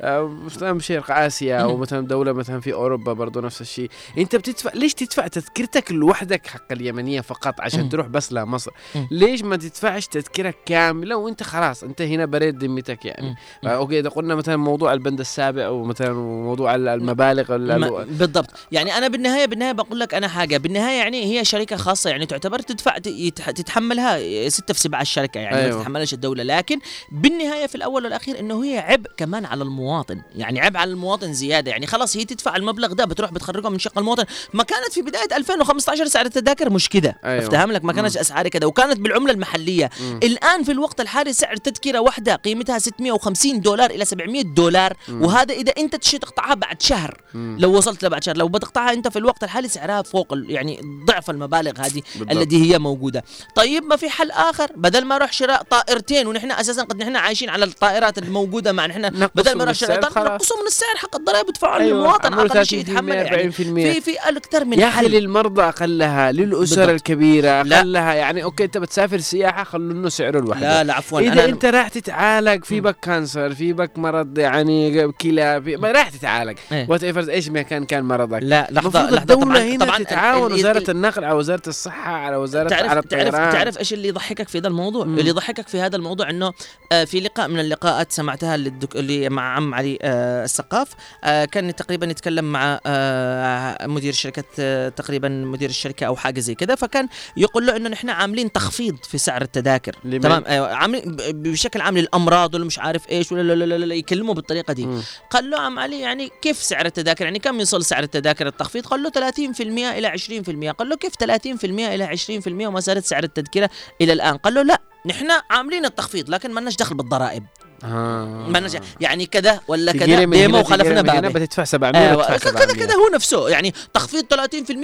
[0.03, 1.77] آه، مثلا شرق آسيا أو.
[1.77, 3.91] مثلا دولة مثلا في أوروبا برضه نفس الشيء.
[4.19, 7.89] أنت بتدفع ليش تدفع تذكرتك لوحدك حق اليمنية فقط عشان.
[7.89, 8.71] تروح بس لمصر.
[9.11, 13.35] ليش ما تدفعش تذكرة كاملة وأنت خلاص أنت هنا بريت ذمتك يعني.
[13.65, 17.57] آه، أوكي إذا قلنا مثلا موضوع البند السابع أو مثلا موضوع ال- المبالغ
[18.05, 18.51] بالضبط.
[18.73, 20.57] يعني أنا بالنهاية بالنهاية بقول لك أنا حاجة.
[20.57, 25.77] بالنهاية يعني هي شركة خاصة يعني تعتبر تدفع تتحملها ستة في سبعة الشركة يعني أيوة.
[25.77, 26.43] ما تتحملش الدولة.
[26.43, 26.79] لكن
[27.13, 30.23] بالنهاية في الأول والأخير إنه هي عبء كمان على المواطن.
[30.35, 31.71] يعني عبء على المواطن زيادة.
[31.71, 35.37] يعني خلاص هي تدفع المبلغ ده بتروح بتخرجه من شق المواطن ما كانت في بداية
[35.37, 37.45] 2015 سعر التذاكر مش كده أيوة.
[37.45, 40.21] أفتهم لك ما كانت أسعاري كده وكانت بالعملة المحلية مم.
[40.23, 45.23] الآن في الوقت الحالي سعر تذكرة واحدة قيمتها 650 دولار إلى 700 دولار مم.
[45.23, 47.57] وهذا إذا أنت تشي تقطعها بعد شهر مم.
[47.61, 51.73] لو وصلت لبعد شهر لو بتقطعها أنت في الوقت الحالي سعرها فوق يعني ضعف المبالغ
[51.81, 52.37] هذه بالضبط.
[52.37, 53.25] التي هي موجودة
[53.55, 57.49] طيب ما في حل آخر بدل ما أروح شراء طائرتين ونحن أساسا قد نحن عايشين
[57.51, 60.01] على الطائرات الموجودة مع نحن بدل ما أروح شراء.
[60.01, 63.53] نقصوا من السعر حق الضرائب يدفعوا أيوة، للمواطن عملوا أقل شيء 30% يتحمل يعني.
[63.53, 65.11] 40% في في أكثر من يا أخي حل.
[65.11, 66.89] للمرضى أقلها للاسر بالضبط.
[66.89, 67.49] الكبيرة.
[67.51, 68.15] أقلها.
[68.15, 70.61] يعني okay أنت بتسافر سياحة خلوا انه سعره الوحدة.
[70.69, 75.13] لا لا عفوا إذا أنا أنت راح تتعالج في بك cancer في بك مرض يعني
[75.13, 76.59] كلى في ما راح تتعالج.
[76.89, 81.25] whatever إيش ما كان كان مرضك؟ لا لحظة لحظة طبعا هنا طبعا تتعاون ال- النقل
[81.25, 83.53] على وزارة الصحة على وزارة على تعرف تعرف الطيران.
[83.53, 85.19] تعرف إيش اللي يضحكك في هذا الموضوع؟ مم.
[85.19, 86.53] اللي يضحكك في هذا الموضوع إنه
[86.93, 88.97] آه، في لقاء من اللقاءات سمعتها للدك...
[88.97, 90.89] اللي مع عم علي آه، السقاف.
[91.25, 96.75] آه، كان تقريبا يتكلم مع آه، مدير شركه تقريبا مدير الشركة أو حاجة زي كذا
[96.75, 99.97] فكان يقول له إنه نحن عاملين تخفيض في سعر التذاكر.
[100.05, 103.95] لمن؟ تمام؟ أيوه عاملين بشكل عام للأمراض ولا مش عارف إيش ولا لا لا لا,
[103.95, 104.87] يكلموا بالطريقة دي.
[104.87, 105.03] مم.
[105.31, 109.03] قال له عم علي يعني كيف سعر التذاكر؟ يعني كم يوصل سعر التذاكر التخفيض؟ قال
[109.03, 113.71] له 30% إلى 20% قال له كيف 30% إلى 20% وما زالت سعر التذكرة
[114.01, 117.47] إلى الآن؟ قال له لا نحن عاملين التخفيض لكن ما لناش دخل بالضرائب.
[117.85, 118.25] آه.
[118.49, 122.87] ما لناش يعني كذا ولا كذا؟ هنا وخلفنا بابه بتدفع 700 أيوه وتدفع كذا 700
[122.87, 124.25] كذا هو نفسه يعني تخفيض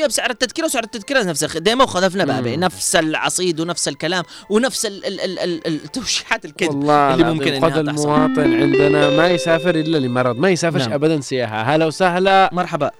[0.02, 2.60] 30% بسعر التذكرة وسعر التذكرة نفسه ديما وخلفنا بابه مم.
[2.64, 7.78] نفس العصيد ونفس الكلام ونفس ال ال ال ال التوشيحات الكذب والله اللي ممكن قد
[7.78, 10.92] انها تحصل المواطن عندنا ما يسافر إلا لمرض ما يسافرش نعم.
[10.92, 11.62] ابدا سياحة.
[11.62, 12.50] هلا وسهلا.
[12.52, 12.90] مرحبا.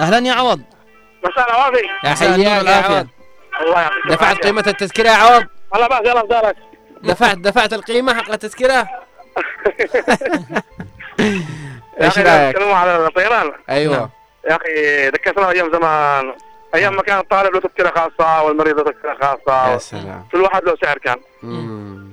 [0.00, 0.60] أهلا يا عوض.
[1.24, 2.72] مساء العافية يا حياك يا.
[2.72, 3.06] عوض.
[3.62, 4.36] الله يعطيك دفعت.
[4.36, 5.44] قيمة التذكرة يا عوض؟
[5.74, 6.56] الله بأس يلا بدارك
[7.02, 8.88] دفعت دفعت القيمة حق التذكرة؟
[12.00, 14.10] يا رأيك؟ تكلموا على الطيران أيوه.
[14.50, 16.34] يا أخي ذكرتنا أيام زمان.
[16.74, 20.24] أيام ما كان الطالب له تذكرة خاصة والمريض له تذكرة يا خاصة سلام.
[20.32, 21.16] كل واحد له سعر كان.
[21.42, 22.12] مم.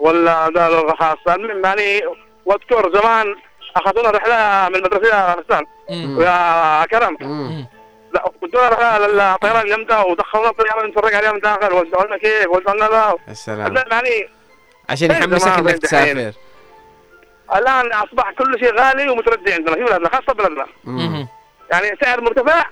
[0.00, 1.34] ولا له خاصة.
[1.34, 2.00] المهم يعني
[2.44, 3.34] وأذكر زمان
[3.76, 6.18] أخذونا رحلة من المدرسة يا غسان مم.
[6.18, 7.16] ويا كرم.
[7.20, 7.66] مم.
[8.54, 13.34] لا رحلة للطيران اليمتى ودخلنا الطيارة نتفرج عليها من داخل وسألنا كيف وسألنا لا يا
[13.34, 14.28] سلام المهم يعني
[14.88, 15.78] عشان إيه يحمسك إنك.
[15.78, 16.32] تسافر
[17.56, 21.28] الآن أصبح كل شيء غالي ومتردي عندنا في بلدنا خاصة بلدنا مم.
[21.72, 22.64] يعني سعر مرتفع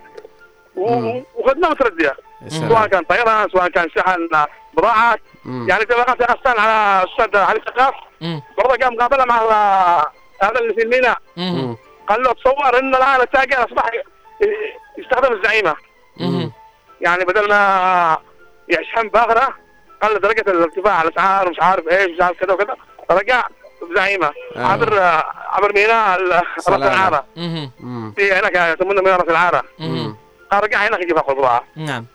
[0.77, 1.25] و- مم.
[1.35, 4.29] وخدمة متردية يا سواء كان طيران سواء كان شحن
[4.75, 5.21] بضاعات.
[5.47, 8.43] يعني يا غسان على الاستاذ علي ثقاف مم.
[8.59, 9.39] برضه قام مقابله مع
[10.43, 11.19] هذا اللي في الميناء.
[12.09, 13.91] قال له تصور إن الآن التاجر أصبح
[14.99, 15.75] يستخدم الزعيمة.
[16.17, 16.53] مم.
[17.01, 18.19] يعني بدل ما
[18.69, 19.55] يشحن باخره
[20.03, 22.77] قال درجة الارتفاع الاسعار مش عارف إيش مش عارف كذا وكذا
[23.11, 23.49] رجع
[23.91, 24.67] بزعيمه آه.
[24.67, 25.01] عبر
[25.49, 26.69] عبر ميناء رأس.
[26.69, 27.25] العارة.
[28.17, 29.63] في هناك يسمونه ميناء رأس العارة.
[29.79, 30.17] مهم.
[30.53, 32.07] ارجع هناك يجيب خضروات نعم.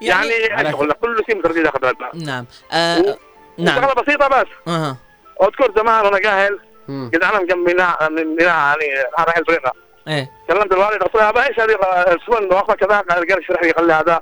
[0.00, 2.46] يعني يعني لك كل شيء متردد داخل بلدنا نعم.
[2.72, 3.16] آه
[3.58, 3.74] نعم.
[3.82, 4.46] شغله بسيطة بس.
[4.68, 4.96] أها.
[5.42, 6.58] أذكر زمان وأنا جاهل
[6.88, 9.72] قد أنا جنب ميناء من ميناء يعني رايح الفريقه
[10.08, 10.30] إيه.
[10.48, 11.78] كلمت الوالد قلت له إيش هذه؟
[12.14, 14.20] السفن واخذ كذا قال قال اشرح لي قال لي هذا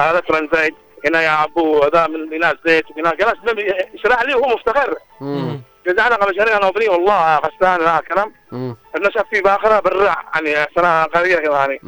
[0.00, 0.74] هذا ترانزيت
[1.06, 3.34] هنا يا أبو هذا من ميناء زيت وميناء جلس
[3.94, 4.94] اشرح لي وهو مفتخر.
[5.86, 8.32] جزعنا قبل شهرين أنا وابني والله غسان لا كلام.
[8.96, 11.80] النشأ في باخرة برع يعني سنة قليله كذا يعني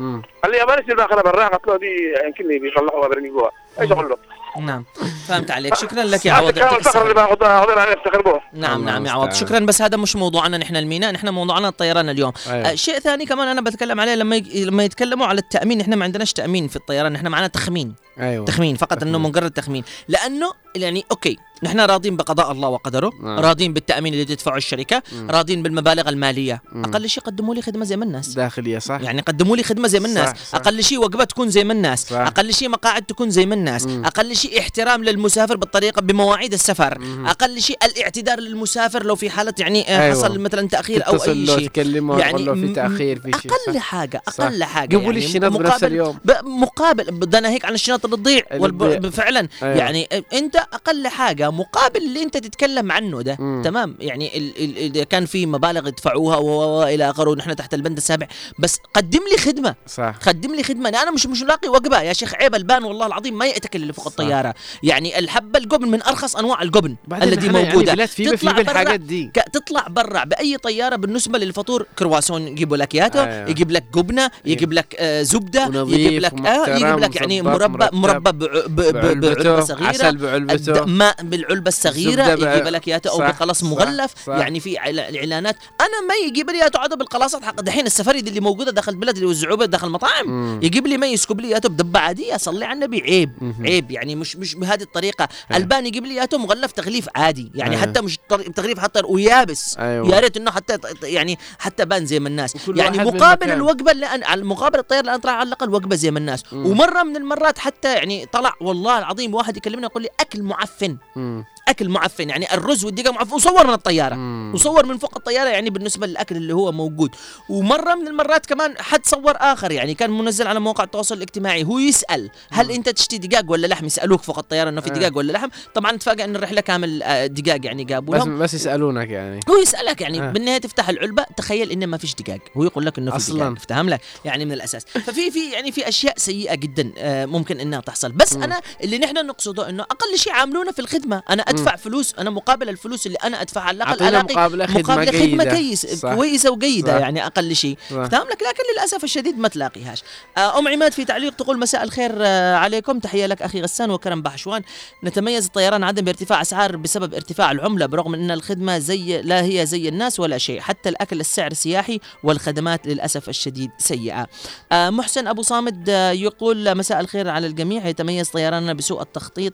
[0.43, 4.17] قال لي يا بني باخرة برع؟ قلت له دي يمكن بيطلعوها برميقوها إيش أقول له؟
[4.61, 4.85] نعم.
[5.29, 5.75] فهمت عليك.
[5.75, 6.49] شكرا لك يا عوض.
[6.49, 9.23] اللي افتخر به نعم نعم يا عوض.
[9.23, 9.49] المستعان.
[9.49, 10.59] شكرا بس هذا مش موضوعنا.
[10.59, 12.33] نحن الميناء نحن موضوعنا الطيران اليوم.
[12.47, 12.71] أيوة.
[12.71, 14.57] آه شيء ثاني كمان أنا بتكلم عليه لما يج...
[14.57, 17.95] لما يتكلموا على التأمين نحن ما عندناش تأمين في الطيران نحن معنا تخمين.
[18.21, 18.45] أيوه.
[18.45, 19.85] تخمين فقط إنه مجرد تخمين.
[20.09, 20.53] لأنه
[20.83, 23.39] يعني أوكي نحن راضين بقضاء الله وقدره نعم.
[23.39, 25.31] راضين بالتأمين اللي تدفعه الشركة مم.
[25.31, 26.85] راضين بالمبالغ المالية مم.
[26.85, 30.01] أقل شيء قدموا لي خدمة زي ما الناس داخلية صح يعني قدموا لي خدمة زي
[30.01, 30.55] ما الناس صح، صح.
[30.59, 32.17] أقل شيء وجبه تكون زي ما الناس صح.
[32.17, 34.05] أقل شيء مقاعد تكون زي ما الناس مم.
[34.05, 37.27] أقل شيء احترام للمسافر بالطريقة بمواعيد السفر مم.
[37.27, 40.15] أقل شيء الاعتذار للمسافر لو في حالة يعني آه، أيوة.
[40.15, 43.53] حصل مثلا تأخير أو أي له شيء تكلمه يعني يعني له في تأخير في شيء
[43.53, 43.81] أقل صح.
[43.81, 44.45] حاجة صح.
[44.45, 46.19] أقل حاجة جيبوا يعني لي الشنط بنفس مقابل- اليوم.
[46.45, 49.11] مقابل بدنا هيك عن الشنط اللي تضيع.
[49.11, 49.49] فعلا.
[49.63, 53.63] يعني أنت أقل حاجة مقابل اللي أنت تتكلم عنه ده مم.
[53.65, 54.65] تمام؟ يعني ال...
[54.65, 54.77] ال...
[54.77, 58.27] إذا كان في مبالغ يدفعوها والى آخره ونحن تحت البند السابع
[58.59, 59.75] بس قدم لي خدمة.
[59.87, 60.15] صح.
[60.27, 60.89] قدم لي خدمة.
[60.89, 64.07] أنا مش مش لاقي وجبه يا شيخ عيب البان والله العظيم ما يأتكل اللي فوق
[64.07, 64.55] الطيارة.
[64.83, 67.93] يعني الحبه الجبن من أرخص أنواع الجبن التي نحن يعني موجودة.
[67.95, 69.31] بلاد في في تطلع بالحاجات برا- دي.
[69.53, 73.51] تطلع برا بأي طيارة بالنسبة للفطور كرواسون يجيبوا لك ياته أيوة.
[73.51, 77.87] يجيب لك جبنه يجيب لك آه زبدة يجيب لك آه يجيب لك يعني مربى.
[77.93, 78.33] مربى
[78.69, 79.89] بعلبته، بعلبة صغيرة.
[79.89, 80.46] عسل بعلبته.
[80.51, 84.33] الد- ماء بالعلبة الصغيرة يجيب لك ياته أو صح، بقلص صح، مغلف صح.
[84.37, 88.41] يعني في عل- إعلانات أنا ما يجيب لي ياته عاده بالقلاصات حق دحين السفاري اللي
[88.41, 90.61] موجودة داخل البلد اللي يوزعوها داخل المطاعم مم.
[90.63, 93.33] يجيب لي ما يسكب لي ياته بدبة عادية صلي على النبي عيب.
[93.61, 95.63] عيب يعني مش مش بهذه الطريقة أيوة.
[95.63, 97.83] البان يجيب لي ياته مغلف تغليف عادي يعني أيوة.
[97.83, 98.19] حتى مش
[98.57, 100.15] تغليف حتى ويابس أيوة.
[100.15, 103.51] يا ريت إنه حتى يعني حتى بان زي ما الناس يعني مقابل.
[103.53, 106.67] الوجبة على مقابل اللي أنا طلع على الأقل وجبة زي ما الناس مم.
[106.67, 110.97] ومرة من المرات حتى يعني طلع والله العظيم واحد يكلمني يقول لي أكل معفن.
[111.17, 111.45] مم.
[111.69, 113.35] أكل معفن يعني الرز والدقة معفن.
[113.35, 114.15] وصور من الطيارة.
[114.15, 114.53] مم.
[114.55, 117.15] وصور من فوق الطيارة يعني بالنسبة للأكل اللي هو موجود.
[117.49, 121.65] ومرة من المرات كمان حد صور آخر يعني كان منزل على مواقع التواصل الاجتماعي.
[121.65, 124.93] هو يسأل هل أنت تشتي دجاج ولا لحم؟ يسألوك فوق الطيارة إنه في آه.
[124.95, 125.49] دجاج ولا لحم.
[125.75, 129.41] طبعا تفاجئ إن الرحلة كامل آه، دجاج يعني جابوا بس بس يسألونك يعني.
[129.51, 130.31] هو يسألك يعني آه.
[130.31, 133.49] بالنهاية تفتح العلبة تخيل إنه ما فيش دجاج هو يقول لك إنه في أصلاً.
[133.55, 134.85] دجاج فاهم لك يعني من الأساس.
[134.85, 138.13] ففي في يعني في أشياء سيئة جدا آه، ممكن إنها تحصل.
[138.13, 138.43] بس مم.
[138.43, 141.23] أنا اللي نحن نقصده إنه أقل شيء عاملونا في الخدمة.
[141.31, 143.65] أنا أدفع فلوس أنا مقابل الفلوس اللي أنا أدفعها.
[143.65, 145.57] على الأقل ألاقي خدمة مقابل خدمة جيدة.
[145.57, 146.15] كيس صح.
[146.15, 147.01] كويسة وجيدة صح.
[147.01, 147.79] يعني أقل شيء.
[147.91, 147.95] صح.
[147.95, 150.03] فاهم لك لكن للأسف الشديد ما تلاقيهاش.
[150.39, 152.99] آه، أم عماد في تعليق تقول مساء الخير آه، عليكم.
[152.99, 154.63] تحية لك أخي غسان وكرم بحشوان.
[155.05, 159.89] نتميز الطيران عدم بارتفاع أسعار بسبب ارتفاع العملة برغم إن الخدمة زي لا هي زي
[159.89, 160.61] الناس ولا شيء.
[160.61, 164.27] حتى الأكل السعر سياحي والخدمات للأسف الشديد سيئة.
[164.73, 167.87] آه، محسن أبو صامد يقول مساء الخير على الجميع.
[167.87, 169.53] يتميز طيراننا بسوء التخطيط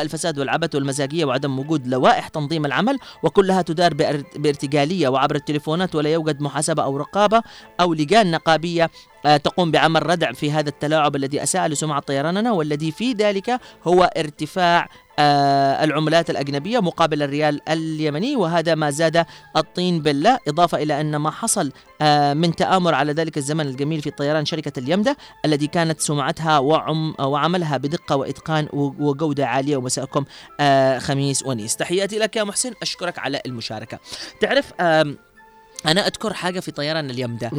[0.00, 6.10] والفساد والعبث والمزاجية وعدم وجود لوائح تنظيم العمل وكلها تدار بأر- بارتجالية وعبر التليفونات ولا
[6.12, 7.42] يوجد محاسبة أو رقابة
[7.80, 8.90] أو لجان نقابية
[9.26, 14.04] آه، تقوم بعمل ردع في هذا التلاعب الذي أساء لسمعة طيراننا والذي في ذلك هو
[14.16, 14.88] ارتفاع
[15.18, 21.72] العملات الأجنبية مقابل الريال اليمني وهذا ما زاد الطين بلة إضافة إلى أن ما حصل
[22.00, 27.14] آه، من تآمر على ذلك الزمن الجميل في طيران شركة اليمدة الذي كانت سمعتها وعم
[27.20, 30.24] وعملها بدقة وإتقان وجودة عالية ومساءكم
[30.60, 31.76] آه، خميس ونيس.
[31.76, 33.98] تحياتي لك يا محسن أشكرك على المشاركة.
[34.40, 37.50] تعرف أنا أذكر حاجة في طيران اليمدا.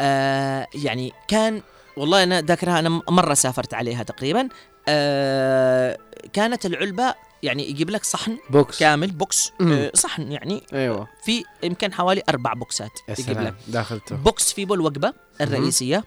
[0.00, 1.62] آه يعني كان
[1.96, 4.48] والله أنا ذاكرها أنا مرة سافرت عليها تقريبا.
[4.88, 5.98] آه
[6.32, 8.78] كانت العلبة يعني يجيب لك صحن box.
[8.78, 9.52] كامل box.
[9.60, 10.62] آه صحن يعني.
[10.72, 11.08] أيوه.
[11.24, 13.54] في يمكن حوالي أربع بوكسات يجيب لك.
[13.68, 14.16] داخلته.
[14.16, 16.04] box فيه بالوجبة الرئيسية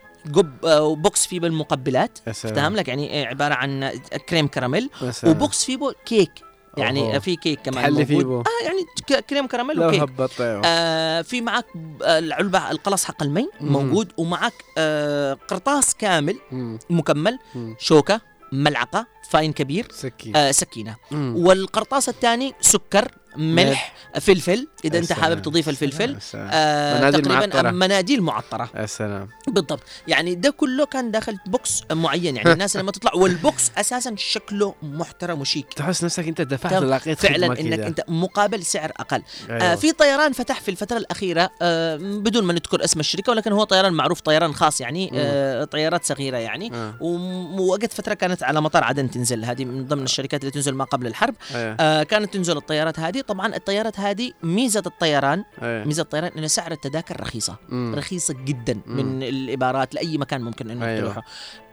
[0.66, 2.18] آه و box فيه بالمقبلات.
[2.34, 3.92] فاهم لك؟ يعني عبارة عن
[4.30, 4.90] كريم كراميل.
[5.24, 6.32] و box فيه كيك.
[6.78, 7.20] يعني أوه.
[7.20, 8.26] في كيك كمان تحلي فيه موجود.
[8.28, 8.40] بو.
[8.42, 8.86] آه يعني
[9.30, 10.02] كريم كراميل وكيك.
[10.02, 10.62] هبط أيوه.
[10.66, 11.66] آه في معك
[12.04, 13.50] آه، العلبة القلص حق المي.
[13.62, 16.80] موجود ومعك آه قرطاس كامل مم.
[16.90, 17.76] مكمل مم.
[17.80, 18.22] شوكة.
[18.52, 21.34] ملعقة فاين كبير سكين آه سكينة مم.
[21.38, 25.14] والقرطاس الثاني سكر ملح فلفل إذا أنت.
[25.14, 26.18] حابب تضيف الفلفل.
[26.36, 27.72] آه مناديل تقريبا.
[27.72, 32.92] مناديل معطرة يا سلام بالضبط يعني ده كله كان داخل box معين يعني الناس لما
[32.92, 36.74] تطلع وال box أساسا شكله محترم وشيك تحس نفسك أنت دفعت.
[36.74, 37.80] لقيت فعلا إنك.
[37.80, 39.22] أنت مقابل سعر أقل.
[39.50, 43.64] آه في طيران فتح في الفترة الأخيرة آه بدون ما نذكر اسم الشركة ولكن هو
[43.64, 46.94] طيران معروف طيران خاص يعني آه طيارات صغيرة يعني آه.
[47.02, 51.08] ووقت فترة كانت على مطار عدن تنزل هذه من ضمن الشركات اللي تنزل ما قبل
[51.08, 51.76] الحرب أيوة.
[51.80, 55.84] آه كانت تنزل الطيارات هذه طبعا الطيارات هذه ميزة الطيران أيوة.
[55.86, 57.96] ميزة الطيران ان سعر التذاكر رخيصة مم.
[57.98, 58.96] رخيصة جدا مم.
[58.98, 61.00] من الامارات لأي مكان ممكن إنك أيوة.
[61.02, 61.24] تروحه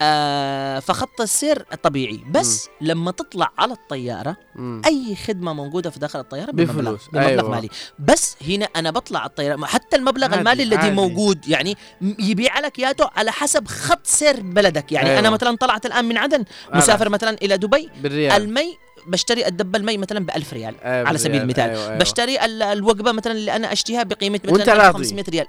[0.03, 4.83] آه فخط السير طبيعي بس لما تطلع على الطيارة مم.
[4.87, 7.09] أي خدمة موجودة في داخل الطيارة بمبلغ بفلوس.
[7.13, 7.51] بمبلغ أيوة.
[7.51, 10.91] مالي بس هنا أنا بطلع الطيارة حتى المبلغ عادي، المالي الذي عادي.
[10.95, 11.77] موجود يعني
[12.19, 15.19] يبيع لك ياته على حسب خط سير بلدك يعني أيوة.
[15.19, 16.45] أنا مثلا طلعت الآن من عدن
[16.75, 21.19] مسافر مثلا إلى دبي بالريال المي بشتري الدبه المي مثلا ب 1000 ريال أيوة على
[21.19, 21.69] سبيل بالريال.
[21.71, 21.99] المثال أيوة، أيوة.
[21.99, 24.99] بشتري ال- الوجبة مثلا اللي أنا اشتهيها بقيمة مثلا راضي.
[24.99, 25.47] 500 ريال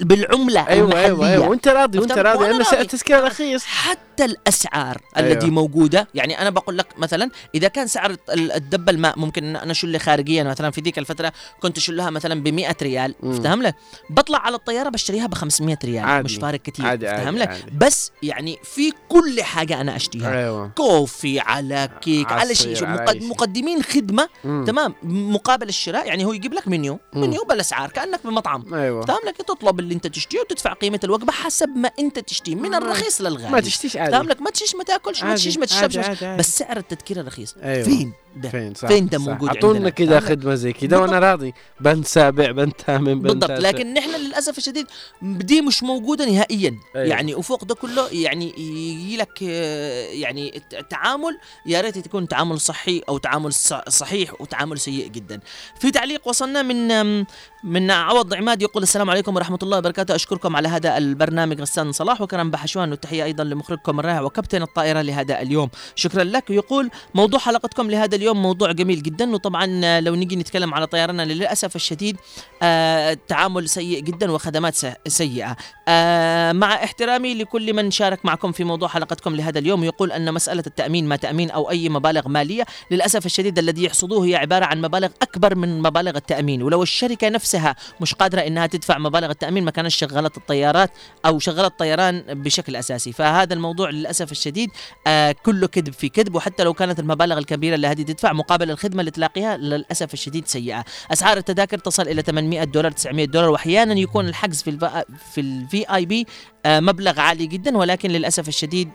[0.00, 2.80] بالعملة أيوه المحليه أيوه أيوه وأنت راضي وأنت؟ راضي راضي.
[2.80, 5.32] التذكرة رخيص حتى الأسعار أيوة.
[5.32, 9.56] التي موجودة يعني أنا بقول لك مثلا إذا كان سعر ال- الدبه الماء ممكن إن
[9.56, 13.14] أنا اشل خارجيا مثلا في ذيك الفترة كنت أشلها مثلا ب 100 ريال.
[13.22, 13.74] افتهم لك
[14.10, 16.24] بطلع على الطيارة بشتريها ب 500 ريال عادي.
[16.24, 17.64] مش فارق كثير عادي، افتهم لك.
[17.72, 22.74] بس يعني في كل حاجة أنا اشتهيها أيوه كوفي على كيك على شيء
[23.06, 24.64] مقدمين خدمة مم.
[24.66, 27.20] تمام؟ مقابل الشراء يعني هو يجيب لك منيو مم.
[27.20, 29.06] منيو بالاسعار كأنك بمطعم أيوه.
[29.06, 33.20] فاهم لك تطلب اللي انت تشتيه وتدفع قيمة الوجبة حسب ما انت تشتيه من الرخيص
[33.20, 33.48] للغالي.
[33.50, 34.12] ما تشتيش عادي.
[34.12, 36.24] فاهم لك ما تشيش ما تاكلش ما تشيش ما تشربش.
[36.24, 37.84] بس سعر التذكره رخيص أيوة.
[37.84, 38.48] فين؟ ده.
[38.48, 39.18] فين؟ صح فين ده.
[39.18, 41.54] موجود أعطونا عندنا؟ كده؟ خدمة زي كده وأنا راضي.
[41.80, 43.50] بند سابع بند ثامن بند بالضبط.
[43.50, 44.86] لكن نحن للأسف الشديد
[45.22, 46.78] دي مش موجودة نهائيا.
[46.96, 47.06] أيوة.
[47.06, 53.18] يعني وفوق ده كله يعني يجي لك يعني التعامل يا ريت يكون تعامل صحي أو
[53.18, 53.52] تعامل
[53.88, 55.40] صحيح وتعامل سيء جدا.
[55.80, 57.24] في تعليق وصلنا من
[57.64, 60.14] من عوض عماد يقول السلام عليكم ورحمة الله وبركاته.
[60.14, 62.20] أشكركم على هذا البرنامج غسان صلاح.
[62.20, 65.68] وكرم بحشوان والتحية أيضا لمخرجكم الرائع وكابتن الطائرة لهذا اليوم.
[65.94, 66.50] شكرا لك.
[66.50, 71.76] يقول موضوع حلقتكم لهذا اليوم موضوع جميل جدا وطبعا لو نيجي نتكلم على طيراننا للأسف
[71.76, 72.16] الشديد
[72.62, 74.74] آه، التعامل سيء جدا وخدمات
[75.08, 75.56] سيئة.
[75.88, 80.62] آه، مع احترامي لكل من شارك معكم في موضوع حلقتكم لهذا اليوم يقول أن مسألة
[80.66, 85.08] التأمين ما تأمين أو أي مبالغ مالية للأسف الشديد الذي يحصدوه هي عبارة عن مبالغ
[85.22, 86.62] أكبر من مبالغ التأمين.
[86.62, 90.90] ولو الشركة نفسها مش قادرة إنها تدفع مبالغ التأمين ما كانت شغلت الطيارات
[91.26, 93.12] أو شغلت الطيران بشكل أساسي.
[93.12, 94.70] فهذا الموضوع للأسف الشديد
[95.06, 99.10] آه كله كذب في كذب وحتى لو كانت المبالغ الكبيرة اللي تدفع مقابل الخدمة اللي
[99.10, 100.84] تلاقيها للأسف الشديد سيئة.
[101.12, 106.26] أسعار التذاكر تصل إلى 800 دولار 900 دولار وأحيانا يكون الحجز في الفي اي بي
[106.66, 108.88] مبلغ عالي جدا ولكن للأسف الشديد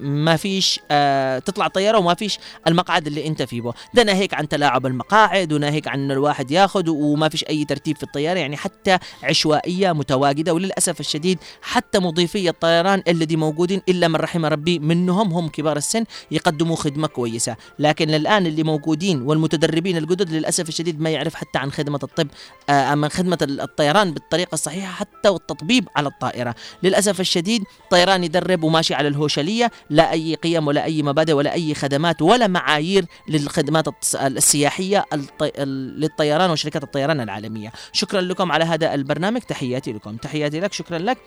[0.00, 3.62] ما فيش آه، تطلع طيارة وما فيش المقعد اللي أنت فيه.
[3.94, 8.38] ده ناهيك عن تلاعب المقاعد وناهيك عن الواحد ياخذ وما فيش أي ترتيب في الطيارة
[8.38, 10.54] يعني حتى عشوائية متواجدة.
[10.54, 16.04] وللأسف الشديد حتى مضيفي الطيران الذي موجودين إلا من رحم ربي منهم هم كبار السن
[16.30, 17.56] يقدموا خدمة كويسة.
[17.78, 22.28] لكن الان اللي موجودين والمتدربين الجدد للأسف الشديد ما يعرف حتى عن خدمة الطب
[22.70, 26.54] آه، من خدمة الطيران بالطريقة الصحيحة حتى والتطبيب على الطائرة.
[26.84, 31.74] للأسف الشديد طيران يدرب وماشي على الهوشلية لا أي قيم ولا أي مبادئ ولا أي
[31.74, 35.48] خدمات ولا معايير للخدمات التص- السياحية الطي...
[35.62, 37.72] ال- للطيران وشركات الطيران العالمية.
[37.92, 39.40] شكرا لكم على هذا البرنامج.
[39.40, 40.16] تحياتي لكم.
[40.16, 40.72] تحياتي لك.
[40.72, 41.18] شكرا لك.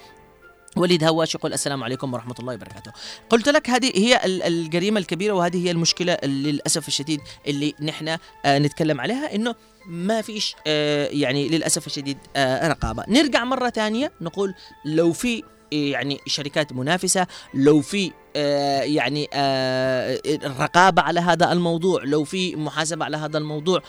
[0.77, 2.91] وليد هواش يقول السلام عليكم ورحمة الله وبركاته.
[3.29, 8.59] قلت لك هذه هي ال- الجريمة الكبيرة وهذه هي المشكلة للأسف الشديد اللي نحن آه
[8.59, 9.55] نتكلم عليها إنه
[9.87, 13.03] ما فيش آه يعني للأسف الشديد آه رقابة.
[13.07, 14.53] نرجع مرة ثانية نقول
[14.85, 18.11] لو في يعني شركات منافسة لو في آه
[18.83, 23.81] يعني آه الرقابة على هذا الموضوع لو في محاسبة على هذا الموضوع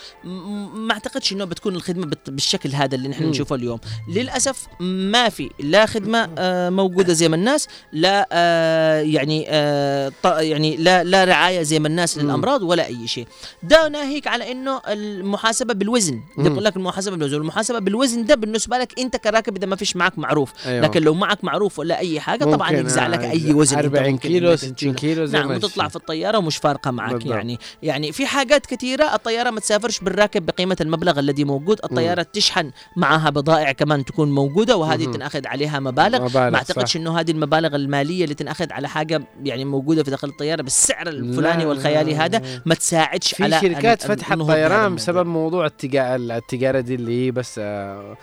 [0.73, 3.23] ما أعتقدش إنه بتكون الخدمة بت- بالشكل هذا اللي نحن.
[3.23, 3.79] نشوفه اليوم
[4.09, 10.77] للأسف ما في لا خدمة آه موجودة زي ما الناس لا آه يعني آه يعني
[10.77, 12.23] لا لا رعاية زي ما الناس مم.
[12.23, 13.27] للأمراض ولا أي شيء
[13.63, 18.99] ده ناهيك على إنه المحاسبة بالوزن يقول لك المحاسبة بالوزن المحاسبة بالوزن ده بالنسبة لك
[18.99, 20.81] أنت كراكب اذا ما فيش معك معروف أيوة.
[20.85, 24.11] لكن لو معك معروف ولا أي حاجة طبعا يجزع آه، لك أي وزن أنت 40
[24.11, 24.93] ممكن كيلو إنك 60 تشيله.
[24.93, 25.87] كيلو زي نعم وتطلع.
[25.87, 27.31] في الطيارة ومش فارقة معك بالضبط.
[27.31, 32.71] يعني يعني في حاجات كثيرة الطيارة ما تسافرش بالراكب بقيمة المبلغ الذي موجود الطيارة تشحن
[32.97, 35.13] معها بضائع كمان تكون موجودة وهذه مهم.
[35.13, 36.97] تنأخذ عليها مبالغ, مبالغ، ما اعتقدش.
[36.97, 41.63] إنه هذه المبالغ المالية اللي تنأخذ على حاجة يعني موجودة في داخل الطيارة بالسعر الفلاني
[41.63, 42.61] لا، والخيالي لا، هذا.
[42.65, 44.95] ما تساعدش في على شركات فتحت طيران.
[44.95, 48.17] بسبب موضوع التجارة دي اللي هي بس آه،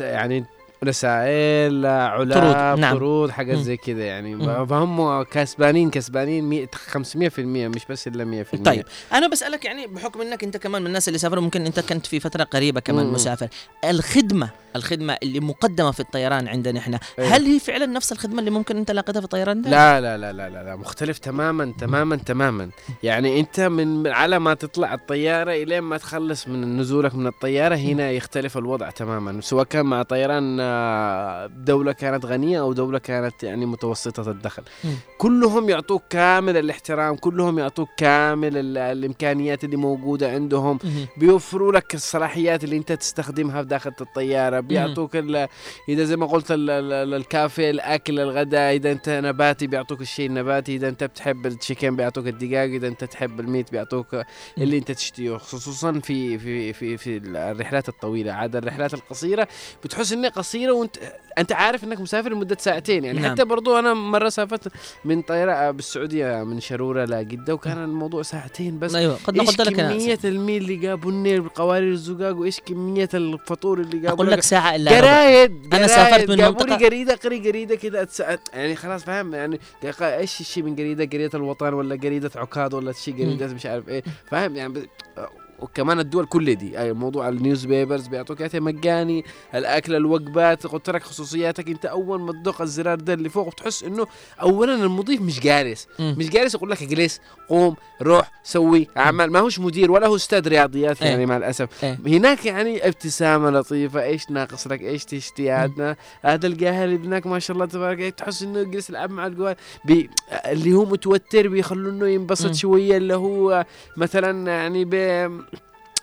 [0.00, 0.44] يعني
[0.84, 2.94] رسائل علا طرود، نعم.
[2.96, 3.58] طرود حاجات.
[3.58, 4.66] زي كذا يعني مم.
[4.66, 10.44] فهم كسبانين كسبانين مية- 500% مش بس إلا 100% طيب أنا بسألك يعني بحكم إنك
[10.44, 13.12] أنت كمان من الناس اللي سافروا ممكن أنت كنت في فترة قريبة كمان مم.
[13.12, 13.48] مسافر
[13.84, 17.24] الخدمة الخدمة اللي مقدمة في الطيران عندنا إحنا إيه.
[17.36, 20.32] هل هي فعلا نفس الخدمة اللي ممكن أنت لاقيتها في الطيران ده لا لا لا
[20.32, 22.70] لا لا, لا مختلف تماما تماما تماما
[23.02, 27.74] يعني أنت من من على ما تطلع الطيارة إلين ما تخلص من نزولك من الطيارة
[27.76, 30.60] هنا يختلف الوضع تماما سواء كان مع طيران
[31.46, 34.62] دولة كانت غنية أو دولة كانت يعني متوسطة الدخل.
[34.84, 34.90] مم.
[35.18, 40.78] كلهم يعطوك كامل الاحترام كلهم يعطوك كامل ال- الإمكانيات اللي موجودة عندهم.
[41.16, 44.60] بيوفروا لك الصلاحيات اللي أنت تستخدمها في داخل الطيارة.
[44.60, 45.16] بيعطوك
[45.88, 48.76] إذا زي ما قلت ال- ال- ال- الكافيه الأكل الغداء.
[48.76, 50.76] إذا أنت نباتي بيعطوك الشيء النباتي.
[50.76, 54.16] إذا أنت بتحب التشيكن بيعطوك الدجاج إذا أنت تحب الميت بيعطوك
[54.58, 58.32] اللي أنت تشتيه خصوصا في في في في الرحلات الطويلة.
[58.32, 59.48] عاد الرحلات القصيرة
[59.84, 60.28] بتحس انها
[60.58, 60.96] قصيره وانت
[61.38, 63.04] أنت عارف إنك مسافر لمدة ساعتين.
[63.04, 63.32] يعني نعم.
[63.32, 64.72] حتى برضو أنا مرة سافرت
[65.04, 68.94] من طيارة بالسعودية من شرورة لجده وكان الموضوع ساعتين بس.
[68.94, 73.80] أيوه قد إيش قلت لك أنا كمية الميل اللي جابوني بقوارير الزقاق وإيش كمية الفطور
[73.80, 75.86] اللي جابوا أقول لك ساعة إلا أنا قرايد.
[75.86, 78.08] سافرت من جابوا لي قريده قري قريده كذا
[78.52, 79.60] يعني خلاص فاهم؟ يعني
[80.00, 84.02] إيش الشيء من قريده قريده الوطن ولا قريده عكاظ ولا شيء قريده مش عارف إيه
[84.30, 84.88] فاهم؟ يعني
[85.58, 86.80] وكمان الدول كل دي.
[86.80, 91.68] أي موضوع ال news بيبرز بيعطوك اياها مجاني الأكل الوجبات قلت لك خصوصياتك.
[91.68, 94.06] أنت أول ما تدق الزرار ده اللي فوق بتحس إنه
[94.42, 95.86] اولا المضيف مش جالس.
[95.98, 96.14] مم.
[96.18, 100.48] مش جالس يقول لك اجلس قوم روح سوي اعمال ما هوش مدير ولا هو أستاذ
[100.48, 101.10] رياضيات إيه.
[101.10, 101.84] يعني مع الأسف.
[101.84, 101.98] إيه.
[102.06, 104.02] هناك يعني ابتسامة لطيفة.
[104.02, 105.50] إيش ناقص لك؟ إيش تشتي؟
[106.22, 107.98] هذا القاهر ابنك ما شاء الله تبارك.
[107.98, 110.10] الله تحس إنه يجلس يلعب مع القوال بي
[110.46, 112.08] اللي هو متوتر بيخلوا إنه.
[112.08, 115.28] ينبسط شوية اللي هو مثلا يعني بي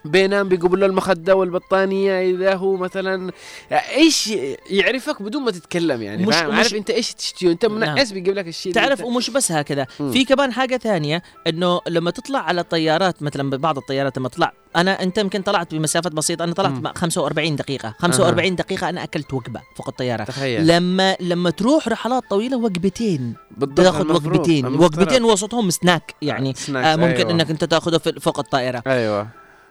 [0.06, 3.32] بينام بيقبل له المخدة والبطانية إذا هو مثلا
[3.72, 4.34] إيش
[4.70, 7.76] يعرفك بدون ما تتكلم يعني مش- فاهم؟ مش- عارف أنت إيش تشتي أنت نعم.
[7.76, 9.86] منعس بيجيب لك الشيء تعرف انت- ومش بس هكذا.
[9.97, 15.03] في كمان حاجة ثانية إنه لما تطلع على طيارات مثلا ببعض الطيارات لما تطلع أنا
[15.03, 16.82] أنت يمكن طلعت بمسافات بسيطة أنا طلعت مم.
[16.82, 17.95] مع 45 دقيقة.
[17.99, 20.24] 45 دقيقة أنا أكلت وجبة فوق الطيارة.
[20.24, 20.68] تخيل.
[20.68, 23.34] لما لما تروح رحلات طويلة وجبتين.
[23.58, 24.66] بالضبط تاخذ وجبتين.
[24.66, 26.53] وجبتين وسطهم سناك يعني.
[26.53, 27.32] snacks، آه ممكن أيوة.
[27.32, 28.84] إنك أنت تاخذه فوق الطائرة.
[28.88, 29.28] أيوه.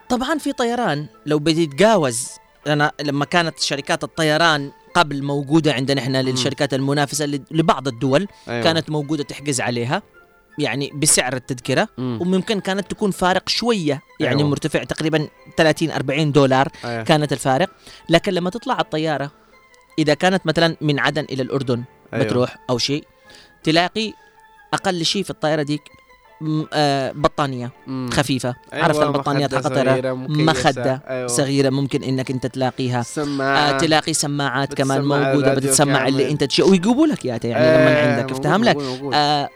[0.09, 2.28] طبعا في طيران لو بتتجاوز
[2.66, 8.64] أنا لما كانت شركات الطيران قبل موجودة عندنا إحنا للشركات المنافسة لبعض الدول أيوة.
[8.64, 10.02] كانت موجودة تحجز عليها
[10.59, 12.18] يعني بسعر التذكرة مم.
[12.20, 14.48] وممكن كانت تكون فارق شوية يعني أيوة.
[14.50, 17.02] مرتفع تقريبا 30 40 دولار أيوة.
[17.02, 17.70] كانت الفارق
[18.09, 19.30] لكن لما تطلع الطيارة
[19.98, 21.84] إذا كانت مثلا من عدن إلى الأردن
[22.14, 22.24] أيوة.
[22.24, 23.05] بتروح أو شيء
[23.62, 24.12] تلاقي
[24.74, 25.82] أقل شيء في الطائره ديك
[27.14, 28.11] بطانية مم.
[28.12, 30.43] خفيفة أيوة، عرفت البطانيات مخدة حق الطياره صغيرة مكيسة.
[30.45, 31.26] مخدة أيوة.
[31.26, 36.30] صغيرة ممكن إنك أنت تلاقيها آه سماعة تلاقي سماعات كمان موجودة بتسمع اللي.
[36.30, 38.76] أنت تشيء ويجيبوا لك اياها يعني آه، لما عندك موجود، افتهم لك.
[39.14, 39.49] آه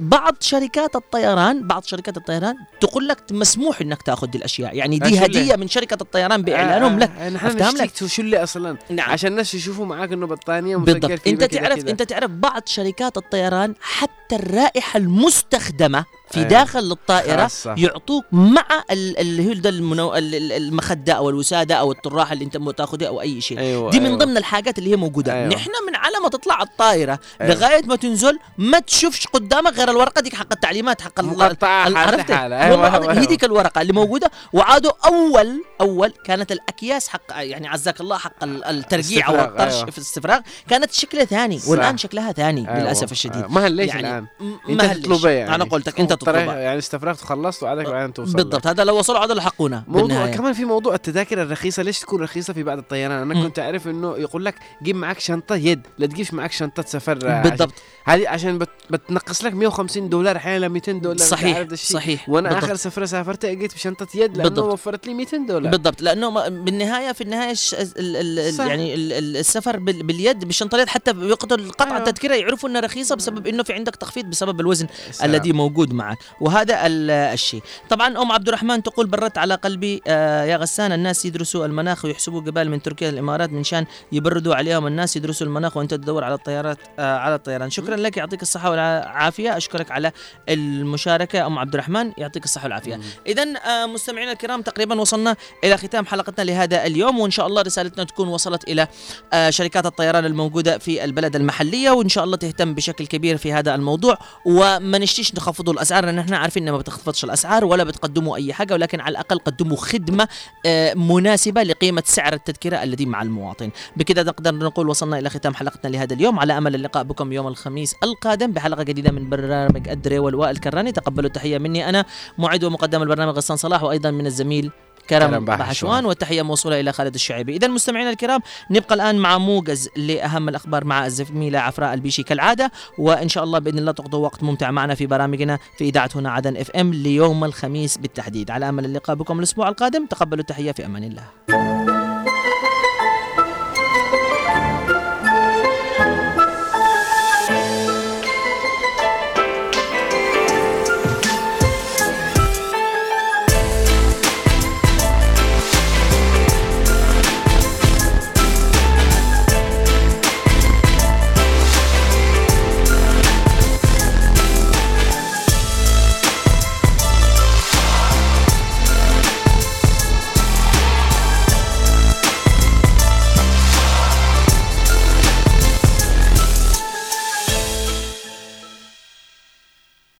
[0.00, 5.24] بعض شركات الطيران بعض شركات الطيران تقول لك مسموح إنك تأخذ الأشياء يعني آه، دي
[5.24, 9.10] اللي؟ هدية من شركة الطيران بإعلانهم لك افتهم لك شو اللي أصلا نعم.
[9.10, 11.78] عشان الناس يشوفوا معاك إنه بطانية بالضبط أنت تعرف.
[11.86, 16.48] أنت تعرف بعض شركات الطيران حتى الرائحة المستخدمة في أيوة.
[16.48, 17.74] داخل الطائرة خاصة.
[17.78, 20.14] يعطوك مع ال- اللي هو ده المنو...
[20.14, 24.00] ال- ال- المخدة أو الوسادة أو الطراحه اللي أنت تاخذها أو أي شيء أيوة، دي
[24.00, 24.18] من أيوة.
[24.18, 25.48] ضمن الحاجات اللي هي موجودة أيوة.
[25.54, 27.54] نحن من على ما تطلع الطائرة أيوة.
[27.54, 31.96] لغاية ما تنزل ما تشوفش قدامك غير الورقة دي حق التعليمات حق ال- مقطعة ال-
[31.96, 32.30] حالة عرفت.
[32.30, 33.24] أيوة، والله أيوة، هي أيوة.
[33.26, 38.64] ديك الورقة اللي موجودة وعادوا أول أول كانت الأكياس حق يعني عزاك الله حق ال-
[38.64, 39.90] الترقيع الاستفراغ، الطرش أيوة.
[39.90, 41.68] في الاستفراغ كانت شكلها ثاني صح.
[41.68, 42.80] والان شكلها ثاني أيوة.
[42.80, 44.21] للأسف الشديد ما هليش يعني
[44.68, 45.04] الان انت.
[45.04, 48.84] تطلبه يعني أنا قلت لك أنت تطلبها يعني استفرغت وخلصت وعادك بعدين توصل بالضبط هذا
[48.84, 52.78] لو وصلوا عادوا لحقونا موضوع كمان في موضوع التذاكر الرخيصة ليش تكون رخيصة في بعض
[52.78, 53.42] الطيران أنا.
[53.42, 57.74] كنت أعرف إنه يقول لك جيب معك شنطة يد لا تجيبش معك شنطة سفر بالضبط.
[58.04, 61.74] هذه عشان بت بتنقص لك 150 دولار أحيانا 200 دولار صحيح،.
[61.74, 62.64] صحيح، وأنا بالضبط.
[62.64, 64.72] آخر سفرة سافرتها لقيت بشنطة يد لأنه بالضبط.
[64.72, 67.54] وفرت لي 200 دولار بالضبط لأنه بالنهاية في النهاية
[67.98, 68.60] ال.
[68.68, 71.98] يعني ال ال السفر بال باليد بالشنطة اليد حتى بوقت القطع أيوة.
[71.98, 75.30] التذكرة يعرفوا إنها رخيصة بسبب إنه في عندك تخفيض بسبب الوزن سلام.
[75.30, 76.18] الذي موجود معك.
[76.40, 77.62] وهذا ال- الشيء.
[77.90, 82.40] طبعا أم عبد الرحمن تقول برت على قلبي آه يا غسان الناس يدرسوا المناخ ويحسبوا
[82.40, 84.86] قبال من تركيا الامارات من شان يبردوا عليهم.
[84.86, 87.70] الناس يدرسوا المناخ وأنت تدور على الطيارات آه على الطيران.
[87.70, 89.56] شكرا لك يعطيك الصحة والعافية.
[89.56, 90.12] أشكرك على
[90.48, 93.00] المشاركة أم عبد الرحمن يعطيك الصحة والعافية.
[93.26, 98.04] اذا آه مستمعينا الكرام تقريبا وصلنا إلى ختام حلقتنا لهذا اليوم وإن شاء الله رسالتنا
[98.04, 98.88] تكون وصلت إلى
[99.32, 103.74] آه شركات الطيران الموجودة في البلد المحلية وإن شاء الله تهتم بشكل كبير في هذا
[103.74, 104.01] الموضوع.
[104.02, 108.52] الموضوع وما نشتيش نخفضوا الأسعار لأن إحنا عارفين ان ما بتخفضش الأسعار ولا بتقدموا أي
[108.52, 110.28] حاجة ولكن على الأقل قدموا خدمة
[110.66, 113.70] آه، مناسبة لقيمة سعر التذكرة الذي مع المواطن.
[113.96, 116.38] بكذا نقدر نقول وصلنا إلى ختام حلقتنا لهذا اليوم.
[116.38, 121.26] على أمل اللقاء بكم يوم الخميس القادم بحلقة جديدة من برنامج الدري والواء الكراني تقبلوا
[121.26, 122.04] التحية مني أنا
[122.38, 124.70] معد ومقدم البرنامج غسان صلاح وأيضا من الزميل
[125.10, 126.04] كرم بحشوان.
[126.04, 127.56] والتحية موصولة إلى خالد الشعيبي.
[127.56, 128.40] اذا مستمعينا الكرام
[128.70, 132.72] نبقى الآن مع موجز لأهم الأخبار مع الزميلة عفراء البيشي كالعادة.
[132.98, 136.56] وإن شاء الله بإذن الله تقضوا وقت ممتع معنا في برامجنا في إذاعة هنا عدن
[136.56, 138.50] إف إم ليوم الخميس بالتحديد.
[138.50, 141.24] على أمل اللقاء بكم الأسبوع القادم تقبلوا التحية في أمان الله.